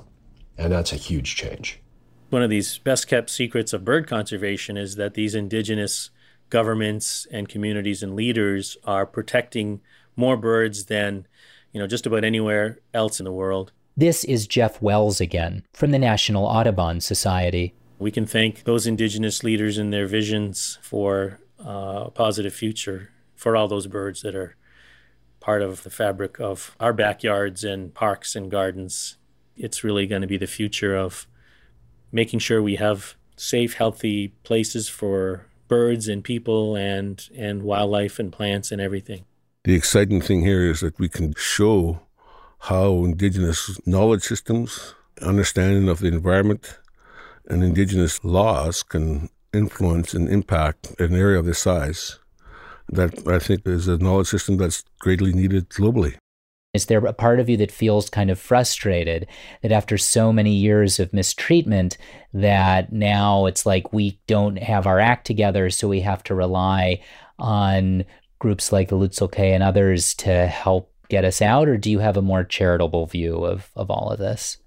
And 0.58 0.72
that's 0.72 0.92
a 0.92 0.96
huge 0.96 1.36
change. 1.36 1.80
One 2.28 2.42
of 2.42 2.50
these 2.50 2.78
best 2.78 3.08
kept 3.08 3.30
secrets 3.30 3.72
of 3.72 3.84
bird 3.84 4.06
conservation 4.06 4.76
is 4.76 4.96
that 4.96 5.14
these 5.14 5.34
Indigenous 5.34 6.10
governments 6.48 7.26
and 7.30 7.48
communities 7.48 8.02
and 8.02 8.14
leaders 8.14 8.76
are 8.84 9.06
protecting 9.06 9.80
more 10.16 10.36
birds 10.36 10.86
than 10.86 11.26
you 11.72 11.80
know 11.80 11.86
just 11.86 12.06
about 12.06 12.24
anywhere 12.24 12.78
else 12.92 13.20
in 13.20 13.24
the 13.24 13.32
world. 13.32 13.72
This 13.96 14.24
is 14.24 14.46
Jeff 14.46 14.80
Wells 14.82 15.20
again 15.20 15.64
from 15.72 15.90
the 15.90 15.98
National 15.98 16.44
Audubon 16.44 17.00
Society. 17.00 17.74
We 17.98 18.10
can 18.10 18.26
thank 18.26 18.64
those 18.64 18.86
Indigenous 18.86 19.42
leaders 19.44 19.78
and 19.78 19.92
their 19.92 20.06
visions 20.06 20.78
for 20.82 21.40
uh, 21.64 22.04
a 22.06 22.10
positive 22.10 22.54
future 22.54 23.10
for 23.34 23.56
all 23.56 23.68
those 23.68 23.86
birds 23.86 24.22
that 24.22 24.34
are 24.34 24.56
part 25.50 25.62
of 25.62 25.82
the 25.82 25.90
fabric 25.90 26.38
of 26.38 26.76
our 26.78 26.92
backyards 26.92 27.64
and 27.64 27.92
parks 27.92 28.36
and 28.36 28.52
gardens. 28.52 29.16
It's 29.56 29.82
really 29.82 30.06
going 30.06 30.22
to 30.22 30.28
be 30.28 30.36
the 30.36 30.46
future 30.46 30.94
of 30.94 31.26
making 32.12 32.38
sure 32.38 32.62
we 32.62 32.76
have 32.76 33.16
safe, 33.36 33.74
healthy 33.74 34.28
places 34.44 34.88
for 34.88 35.46
birds 35.66 36.06
and 36.06 36.22
people 36.22 36.76
and, 36.76 37.28
and 37.36 37.64
wildlife 37.64 38.20
and 38.20 38.30
plants 38.32 38.70
and 38.70 38.80
everything. 38.80 39.24
The 39.64 39.74
exciting 39.74 40.20
thing 40.20 40.42
here 40.42 40.70
is 40.70 40.82
that 40.82 41.00
we 41.00 41.08
can 41.08 41.34
show 41.36 42.02
how 42.70 43.04
indigenous 43.04 43.80
knowledge 43.84 44.22
systems, 44.22 44.94
understanding 45.20 45.88
of 45.88 45.98
the 45.98 46.06
environment, 46.06 46.78
and 47.48 47.64
indigenous 47.64 48.22
laws 48.22 48.84
can 48.84 49.30
influence 49.52 50.14
and 50.14 50.28
impact 50.28 50.94
an 51.00 51.16
area 51.16 51.40
of 51.40 51.44
this 51.44 51.58
size. 51.58 52.19
That 52.92 53.26
I 53.26 53.38
think 53.38 53.66
is 53.66 53.88
a 53.88 53.98
knowledge 53.98 54.28
system 54.28 54.56
that's 54.56 54.84
greatly 54.98 55.32
needed 55.32 55.68
globally. 55.70 56.16
Is 56.72 56.86
there 56.86 57.04
a 57.04 57.12
part 57.12 57.40
of 57.40 57.48
you 57.48 57.56
that 57.56 57.72
feels 57.72 58.08
kind 58.08 58.30
of 58.30 58.38
frustrated 58.38 59.26
that 59.62 59.72
after 59.72 59.98
so 59.98 60.32
many 60.32 60.54
years 60.54 61.00
of 61.00 61.12
mistreatment, 61.12 61.98
that 62.32 62.92
now 62.92 63.46
it's 63.46 63.66
like 63.66 63.92
we 63.92 64.20
don't 64.28 64.56
have 64.58 64.86
our 64.86 65.00
act 65.00 65.26
together, 65.26 65.70
so 65.70 65.88
we 65.88 66.00
have 66.00 66.22
to 66.24 66.34
rely 66.34 67.02
on 67.38 68.04
groups 68.38 68.70
like 68.70 68.88
the 68.88 68.96
Lutselk'e 68.96 69.52
and 69.52 69.64
others 69.64 70.14
to 70.14 70.46
help 70.46 70.92
get 71.08 71.24
us 71.24 71.42
out, 71.42 71.68
or 71.68 71.76
do 71.76 71.90
you 71.90 71.98
have 71.98 72.16
a 72.16 72.22
more 72.22 72.44
charitable 72.44 73.06
view 73.06 73.44
of, 73.44 73.70
of 73.74 73.90
all 73.90 74.10
of 74.10 74.18
this? 74.18 74.58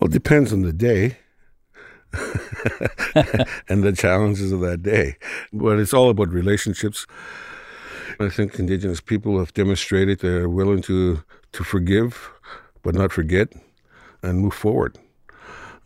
Well, 0.00 0.08
it 0.08 0.12
depends 0.12 0.52
on 0.52 0.62
the 0.62 0.72
day 0.72 1.18
and 3.68 3.82
the 3.82 3.94
challenges 3.96 4.50
of 4.50 4.60
that 4.60 4.82
day. 4.82 5.16
But 5.52 5.78
it's 5.78 5.94
all 5.94 6.10
about 6.10 6.30
relationships. 6.30 7.06
I 8.20 8.28
think 8.28 8.58
Indigenous 8.58 9.00
people 9.00 9.38
have 9.38 9.52
demonstrated 9.54 10.20
they're 10.20 10.48
willing 10.48 10.82
to, 10.82 11.22
to 11.52 11.64
forgive, 11.64 12.30
but 12.82 12.94
not 12.94 13.12
forget, 13.12 13.52
and 14.22 14.40
move 14.40 14.54
forward. 14.54 14.98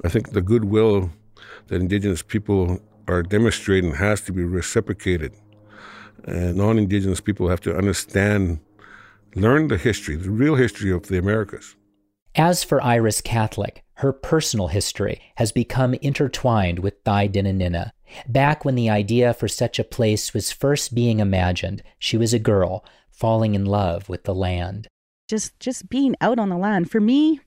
I 0.04 0.08
think 0.08 0.32
the 0.32 0.42
goodwill 0.42 1.10
that 1.68 1.80
Indigenous 1.80 2.22
people 2.22 2.80
are 3.06 3.22
demonstrating 3.22 3.94
has 3.94 4.20
to 4.22 4.32
be 4.32 4.44
reciprocated. 4.44 5.32
And 6.24 6.56
non 6.56 6.78
Indigenous 6.78 7.20
people 7.20 7.48
have 7.48 7.60
to 7.62 7.76
understand 7.76 8.60
learn 9.34 9.68
the 9.68 9.78
history, 9.78 10.16
the 10.16 10.30
real 10.30 10.56
history 10.56 10.90
of 10.90 11.08
the 11.08 11.18
Americas. 11.18 11.76
As 12.34 12.62
for 12.62 12.82
Iris 12.82 13.20
Catholique, 13.20 13.82
her 13.94 14.12
personal 14.12 14.68
history 14.68 15.20
has 15.36 15.50
become 15.50 15.94
intertwined 15.94 16.80
with 16.80 17.02
Thaidene 17.04 17.58
Nëné. 17.58 17.90
Back 18.26 18.64
when 18.64 18.74
the 18.74 18.90
idea 18.90 19.34
for 19.34 19.48
such 19.48 19.78
a 19.78 19.84
place 19.84 20.32
was 20.34 20.52
first 20.52 20.94
being 20.94 21.20
imagined, 21.20 21.82
she 21.98 22.16
was 22.16 22.34
a 22.34 22.38
girl 22.38 22.84
falling 23.10 23.54
in 23.54 23.66
love 23.66 24.08
with 24.08 24.24
the 24.24 24.34
land. 24.34 24.88
Just 25.28 25.58
just 25.60 25.88
being 25.88 26.14
out 26.20 26.38
on 26.38 26.48
the 26.48 26.56
land 26.56 26.90
for 26.90 27.00
me, 27.00 27.40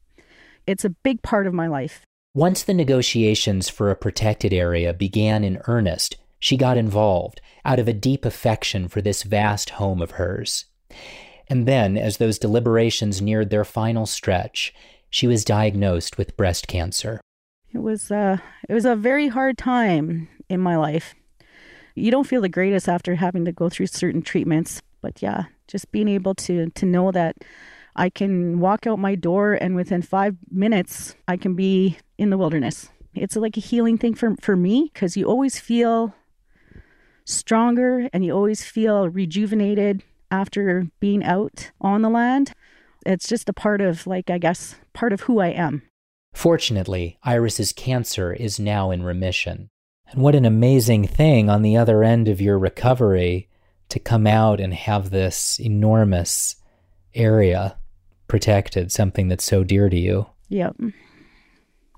it's 0.68 0.86
a 0.86 0.90
big 0.90 1.22
part 1.22 1.48
of 1.48 1.54
my 1.54 1.68
life. 1.68 2.02
Once 2.34 2.64
the 2.64 2.74
negotiations 2.74 3.70
for 3.70 3.90
a 3.90 3.96
protected 3.96 4.54
area 4.54 4.94
began 4.94 5.44
in 5.44 5.62
earnest, 5.68 6.18
she 6.40 6.56
got 6.56 6.78
involved 6.78 7.42
out 7.66 7.80
of 7.80 7.88
a 7.88 7.94
deep 7.94 8.26
affection 8.26 8.88
for 8.88 9.02
this 9.02 9.24
vast 9.24 9.72
home 9.72 10.02
of 10.02 10.12
hers. 10.12 10.66
And 11.48 11.68
then, 11.68 11.98
as 11.98 12.18
those 12.18 12.40
deliberations 12.40 13.22
neared 13.22 13.50
their 13.50 13.66
final 13.66 14.06
stretch, 14.06 14.74
she 15.10 15.28
was 15.28 15.44
diagnosed 15.44 16.18
with 16.18 16.38
breast 16.38 16.68
cancer. 16.68 17.20
It 17.74 17.80
was 17.80 18.12
uh, 18.12 18.38
it 18.70 18.74
was 18.74 18.86
a 18.86 18.96
very 18.96 19.28
hard 19.28 19.58
time 19.58 20.30
in 20.52 20.60
my 20.60 20.78
life. 20.78 21.16
You 21.96 22.12
don't 22.12 22.28
feel 22.28 22.42
the 22.42 22.50
greatest 22.50 22.88
after 22.88 23.16
having 23.16 23.46
to 23.46 23.52
go 23.52 23.70
through 23.70 23.88
certain 23.88 24.22
treatments, 24.22 24.82
but 25.02 25.22
yeah, 25.22 25.46
just 25.68 25.92
being 25.92 26.08
able 26.08 26.36
to 26.36 26.70
to 26.70 26.86
know 26.86 27.12
that 27.12 27.38
I 27.96 28.10
can 28.10 28.60
walk 28.60 28.88
out 28.88 29.00
my 29.00 29.16
door 29.16 29.54
and 29.54 29.76
within 29.76 30.02
five 30.02 30.36
minutes 30.50 31.16
I 31.28 31.38
can 31.38 31.56
be 31.56 31.98
in 32.18 32.30
the 32.30 32.38
wilderness. 32.38 32.90
It's 33.14 33.36
like 33.36 33.58
a 33.58 33.62
healing 33.62 33.98
thing 33.98 34.14
for 34.14 34.36
for 34.42 34.56
me 34.56 34.90
because 34.94 35.18
you 35.18 35.26
always 35.26 35.60
feel 35.60 36.14
stronger 37.26 38.10
and 38.14 38.24
you 38.24 38.34
always 38.34 38.64
feel 38.64 39.10
rejuvenated 39.10 40.04
after 40.30 40.88
being 41.00 41.24
out 41.24 41.72
on 41.82 42.02
the 42.02 42.10
land. 42.10 42.54
It's 43.06 43.28
just 43.28 43.50
a 43.50 43.54
part 43.54 43.82
of, 43.82 44.06
like, 44.06 44.30
I 44.30 44.38
guess, 44.38 44.76
part 44.94 45.14
of 45.14 45.22
who 45.22 45.40
I 45.40 45.48
am. 45.48 45.82
Fortunately, 46.34 47.18
Iris's 47.24 47.74
cancer 47.74 48.32
is 48.32 48.60
now 48.60 48.92
in 48.92 49.04
remission. 49.04 49.70
And 50.12 50.22
what 50.22 50.36
an 50.36 50.46
amazing 50.46 51.08
thing 51.08 51.50
on 51.50 51.62
the 51.62 51.78
other 51.78 52.04
end 52.04 52.28
of 52.28 52.42
your 52.42 52.60
recovery 52.60 53.48
to 53.90 54.00
come 54.00 54.28
out 54.28 54.60
and 54.60 54.74
have 54.74 55.10
this 55.10 55.60
enormous 55.60 56.56
area 57.14 57.78
protected, 58.28 58.92
something 58.92 59.28
that's 59.28 59.44
so 59.44 59.64
dear 59.64 59.90
to 59.90 59.98
you. 59.98 60.28
Yep. 60.50 60.76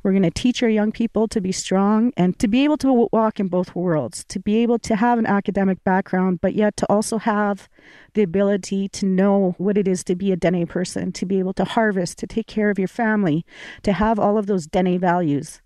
We're 0.03 0.11
going 0.11 0.23
to 0.23 0.31
teach 0.31 0.61
our 0.61 0.69
young 0.69 0.91
people 0.91 1.29
to 1.29 1.39
be 1.39 1.53
strong 1.53 2.11
and 2.17 2.37
to 2.39 2.49
be 2.49 2.65
able 2.65 2.77
to 2.77 3.07
walk 3.13 3.39
in 3.39 3.47
both 3.47 3.73
worlds, 3.73 4.25
to 4.25 4.39
be 4.39 4.57
able 4.57 4.77
to 4.79 4.97
have 4.97 5.17
an 5.17 5.25
academic 5.25 5.81
background, 5.85 6.41
but 6.41 6.55
yet 6.55 6.75
to 6.77 6.85
also 6.91 7.19
have 7.19 7.69
the 8.13 8.21
ability 8.21 8.89
to 8.89 9.05
know 9.05 9.55
what 9.57 9.77
it 9.77 9.87
is 9.87 10.03
to 10.03 10.15
be 10.15 10.33
a 10.33 10.35
Dene 10.35 10.67
person, 10.67 11.13
to 11.13 11.25
be 11.25 11.39
able 11.39 11.53
to 11.53 11.63
harvest, 11.63 12.17
to 12.17 12.27
take 12.27 12.47
care 12.47 12.69
of 12.69 12.77
your 12.77 12.89
family, 12.89 13.45
to 13.83 13.93
have 13.93 14.19
all 14.19 14.37
of 14.37 14.45
those 14.45 14.67
Dene 14.67 14.99
values. 14.99 15.61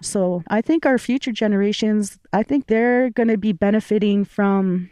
So 0.00 0.42
I 0.48 0.60
think 0.60 0.86
our 0.86 0.98
future 0.98 1.32
generations, 1.32 2.18
I 2.32 2.42
think 2.42 2.66
they're 2.66 3.10
going 3.10 3.28
to 3.28 3.38
be 3.38 3.52
benefiting 3.52 4.24
from, 4.24 4.90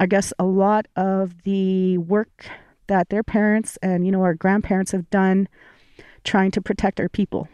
I 0.00 0.06
guess, 0.06 0.32
a 0.38 0.44
lot 0.44 0.86
of 0.96 1.42
the 1.42 1.98
work 1.98 2.46
that 2.86 3.10
their 3.10 3.22
parents 3.22 3.78
and, 3.82 4.06
you 4.06 4.12
know, 4.12 4.22
our 4.22 4.34
grandparents 4.34 4.92
have 4.92 5.10
done 5.10 5.48
trying 6.24 6.50
to 6.52 6.62
protect 6.62 7.00
our 7.00 7.08
people. 7.08 7.48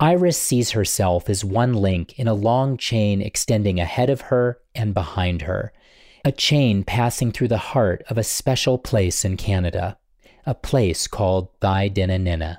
Iris 0.00 0.38
sees 0.38 0.70
herself 0.70 1.28
as 1.28 1.44
one 1.44 1.74
link 1.74 2.18
in 2.18 2.26
a 2.26 2.32
long 2.34 2.78
chain 2.78 3.20
extending 3.20 3.78
ahead 3.78 4.08
of 4.08 4.22
her 4.22 4.58
and 4.74 4.94
behind 4.94 5.42
her, 5.42 5.72
a 6.24 6.32
chain 6.32 6.84
passing 6.84 7.32
through 7.32 7.48
the 7.48 7.58
heart 7.58 8.02
of 8.08 8.16
a 8.16 8.24
special 8.24 8.78
place 8.78 9.24
in 9.24 9.36
Canada, 9.36 9.98
a 10.46 10.54
place 10.54 11.06
called 11.06 11.48
Thaidene 11.60 12.24
Nëné. 12.24 12.56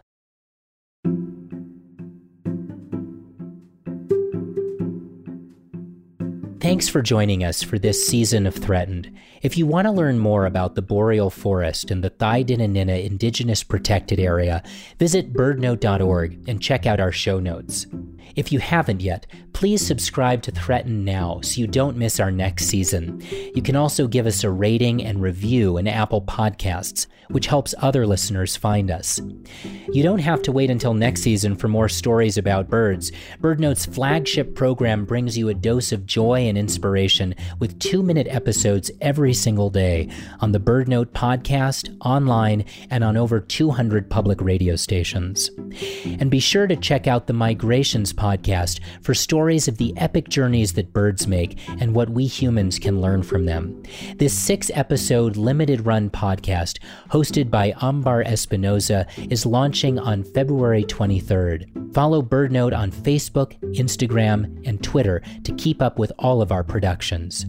Thanks 6.62 6.88
for 6.88 7.02
joining 7.02 7.44
us 7.44 7.64
for 7.64 7.80
this 7.80 8.06
season 8.06 8.46
of 8.46 8.54
Threatened. 8.54 9.12
If 9.42 9.58
you 9.58 9.66
want 9.66 9.88
to 9.88 9.92
learn 9.92 10.20
more 10.20 10.46
about 10.46 10.76
the 10.76 10.84
boreal 10.84 11.32
forest 11.32 11.90
and 11.90 12.04
the 12.04 12.12
Thaidene 12.12 12.60
Nëné 12.60 13.04
Indigenous 13.04 13.64
Protected 13.64 14.20
Area, 14.20 14.62
visit 15.00 15.34
birdnote.org 15.34 16.48
and 16.48 16.62
check 16.62 16.86
out 16.86 17.00
our 17.00 17.12
show 17.12 17.40
notes. 17.40 17.88
If 18.36 18.52
you 18.52 18.60
haven't 18.60 19.02
yet, 19.02 19.28
please 19.54 19.86
subscribe 19.86 20.42
to 20.44 20.52
Threaten 20.52 21.06
now 21.06 21.42
so 21.42 21.60
you 21.60 21.68
don't 21.68 21.98
miss 21.98 22.20
our 22.20 22.32
next 22.32 22.66
season. 22.66 23.22
You 23.54 23.62
can 23.62 23.76
also 23.76 24.08
give 24.08 24.26
us 24.26 24.44
a 24.44 24.50
rating 24.50 25.04
and 25.04 25.22
review 25.22 25.78
in 25.78 25.88
Apple 25.88 26.22
Podcasts, 26.22 27.08
which 27.30 27.48
helps 27.48 27.76
other 27.80 28.08
listeners 28.08 28.56
find 28.56 28.90
us. 28.90 29.20
You 29.92 30.04
don't 30.04 30.20
have 30.20 30.42
to 30.44 30.52
wait 30.52 30.70
until 30.70 30.94
next 30.94 31.22
season 31.22 31.56
for 31.56 31.68
more 31.68 31.90
stories 31.90 32.38
about 32.38 32.70
birds. 32.70 33.12
BirdNote's 33.42 33.86
flagship 33.86 34.56
program 34.56 35.06
brings 35.06 35.38
you 35.38 35.50
a 35.50 35.54
dose 35.54 35.92
of 35.92 36.06
joy 36.06 36.48
and 36.48 36.58
inspiration 36.58 37.36
with 37.60 37.80
two 37.80 38.02
minute 38.04 38.28
episodes 38.30 38.90
every 39.02 39.34
single 39.34 39.70
day 39.70 40.10
on 40.40 40.52
the 40.52 40.60
BirdNote 40.60 41.08
podcast, 41.08 41.96
online, 42.06 42.66
and 42.90 43.04
on 43.04 43.18
over 43.18 43.40
200 43.40 44.10
public 44.10 44.42
radio 44.42 44.76
stations. 44.76 45.50
And 46.06 46.32
be 46.32 46.40
sure 46.40 46.68
to 46.68 46.76
check 46.76 47.08
out 47.08 47.28
the 47.28 47.34
Migrations 47.34 48.11
Podcast 48.14 48.80
for 49.02 49.14
stories 49.14 49.68
of 49.68 49.78
the 49.78 49.94
epic 49.98 50.30
journeys 50.30 50.74
that 50.74 50.94
birds 50.94 51.28
make 51.28 51.58
and 51.80 51.96
what 51.96 52.10
we 52.10 52.26
humans 52.28 52.80
can 52.80 53.02
learn 53.02 53.24
from 53.24 53.46
them. 53.46 53.84
This 54.18 54.38
six 54.38 54.70
episode 54.74 55.38
limited 55.38 55.86
run 55.86 56.10
podcast, 56.10 56.80
hosted 57.10 57.50
by 57.50 57.74
Ambar 57.82 58.24
Espinoza, 58.24 59.08
is 59.32 59.46
launching 59.46 60.00
on 60.00 60.24
February 60.24 60.84
23rd. 60.84 61.94
Follow 61.94 62.22
BirdNote 62.22 62.78
on 62.78 62.92
Facebook, 62.92 63.60
Instagram, 63.76 64.68
and 64.68 64.84
Twitter 64.84 65.22
to 65.44 65.54
keep 65.56 65.82
up 65.82 66.00
with 66.00 66.12
all 66.20 66.42
of 66.42 66.52
our 66.52 66.64
productions. 66.64 67.46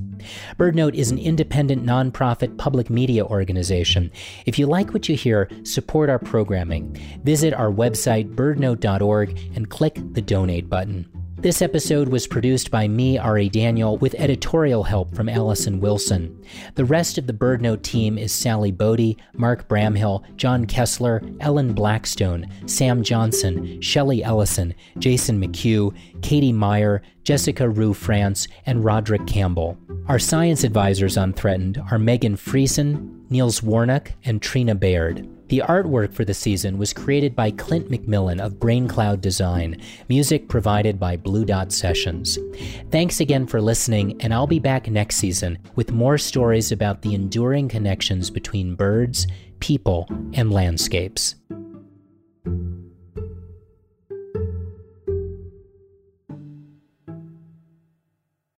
BirdNote 0.58 0.94
is 0.94 1.10
an 1.10 1.18
independent 1.18 1.84
nonprofit 1.84 2.58
public 2.58 2.90
media 2.90 3.24
organization. 3.24 4.10
If 4.46 4.58
you 4.58 4.66
like 4.66 4.92
what 4.92 5.08
you 5.08 5.16
hear, 5.16 5.48
support 5.64 6.10
our 6.10 6.18
programming. 6.18 6.98
Visit 7.24 7.54
our 7.54 7.70
website, 7.70 8.34
birdnote.org, 8.34 9.38
and 9.54 9.70
click 9.70 10.00
the 10.12 10.22
donate 10.22 10.68
button. 10.68 11.21
This 11.42 11.60
episode 11.60 12.10
was 12.10 12.28
produced 12.28 12.70
by 12.70 12.86
me, 12.86 13.18
Ari 13.18 13.48
Daniel, 13.48 13.98
with 13.98 14.14
editorial 14.14 14.84
help 14.84 15.12
from 15.12 15.28
Allison 15.28 15.80
Wilson. 15.80 16.40
The 16.76 16.84
rest 16.84 17.18
of 17.18 17.26
the 17.26 17.32
BirdNote 17.32 17.82
team 17.82 18.16
is 18.16 18.32
Sally 18.32 18.70
Bodie, 18.70 19.16
Mark 19.32 19.66
Bramhill, 19.66 20.22
John 20.36 20.66
Kessler, 20.66 21.20
Ellen 21.40 21.72
Blackstone, 21.72 22.46
Sam 22.66 23.02
Johnson, 23.02 23.80
Shelley 23.80 24.22
Ellison, 24.22 24.72
Jason 24.98 25.40
McHugh, 25.40 25.92
Katie 26.22 26.52
Meyer, 26.52 27.02
Jessica 27.24 27.68
Rue 27.68 27.92
France, 27.92 28.46
and 28.64 28.84
Roderick 28.84 29.26
Campbell. 29.26 29.76
Our 30.06 30.20
science 30.20 30.62
advisors 30.62 31.18
on 31.18 31.32
Threatened 31.32 31.82
are 31.90 31.98
Megan 31.98 32.36
Friesen, 32.36 33.28
Nils 33.30 33.64
Warnock, 33.64 34.12
and 34.24 34.40
Trina 34.40 34.76
Bayard. 34.76 35.28
The 35.52 35.62
artwork 35.68 36.14
for 36.14 36.24
the 36.24 36.32
season 36.32 36.78
was 36.78 36.94
created 36.94 37.36
by 37.36 37.50
Clint 37.50 37.90
McMillan 37.90 38.40
of 38.40 38.54
BrainCloud 38.54 39.20
Design, 39.20 39.78
music 40.08 40.48
provided 40.48 40.98
by 40.98 41.18
Blue 41.18 41.44
Dot 41.44 41.72
Sessions. 41.72 42.38
Thanks 42.90 43.20
again 43.20 43.46
for 43.46 43.60
listening, 43.60 44.18
and 44.22 44.32
I'll 44.32 44.46
be 44.46 44.58
back 44.58 44.88
next 44.88 45.16
season 45.16 45.58
with 45.74 45.92
more 45.92 46.16
stories 46.16 46.72
about 46.72 47.02
the 47.02 47.14
enduring 47.14 47.68
connections 47.68 48.30
between 48.30 48.76
birds, 48.76 49.26
people, 49.60 50.06
and 50.32 50.50
landscapes. 50.50 51.34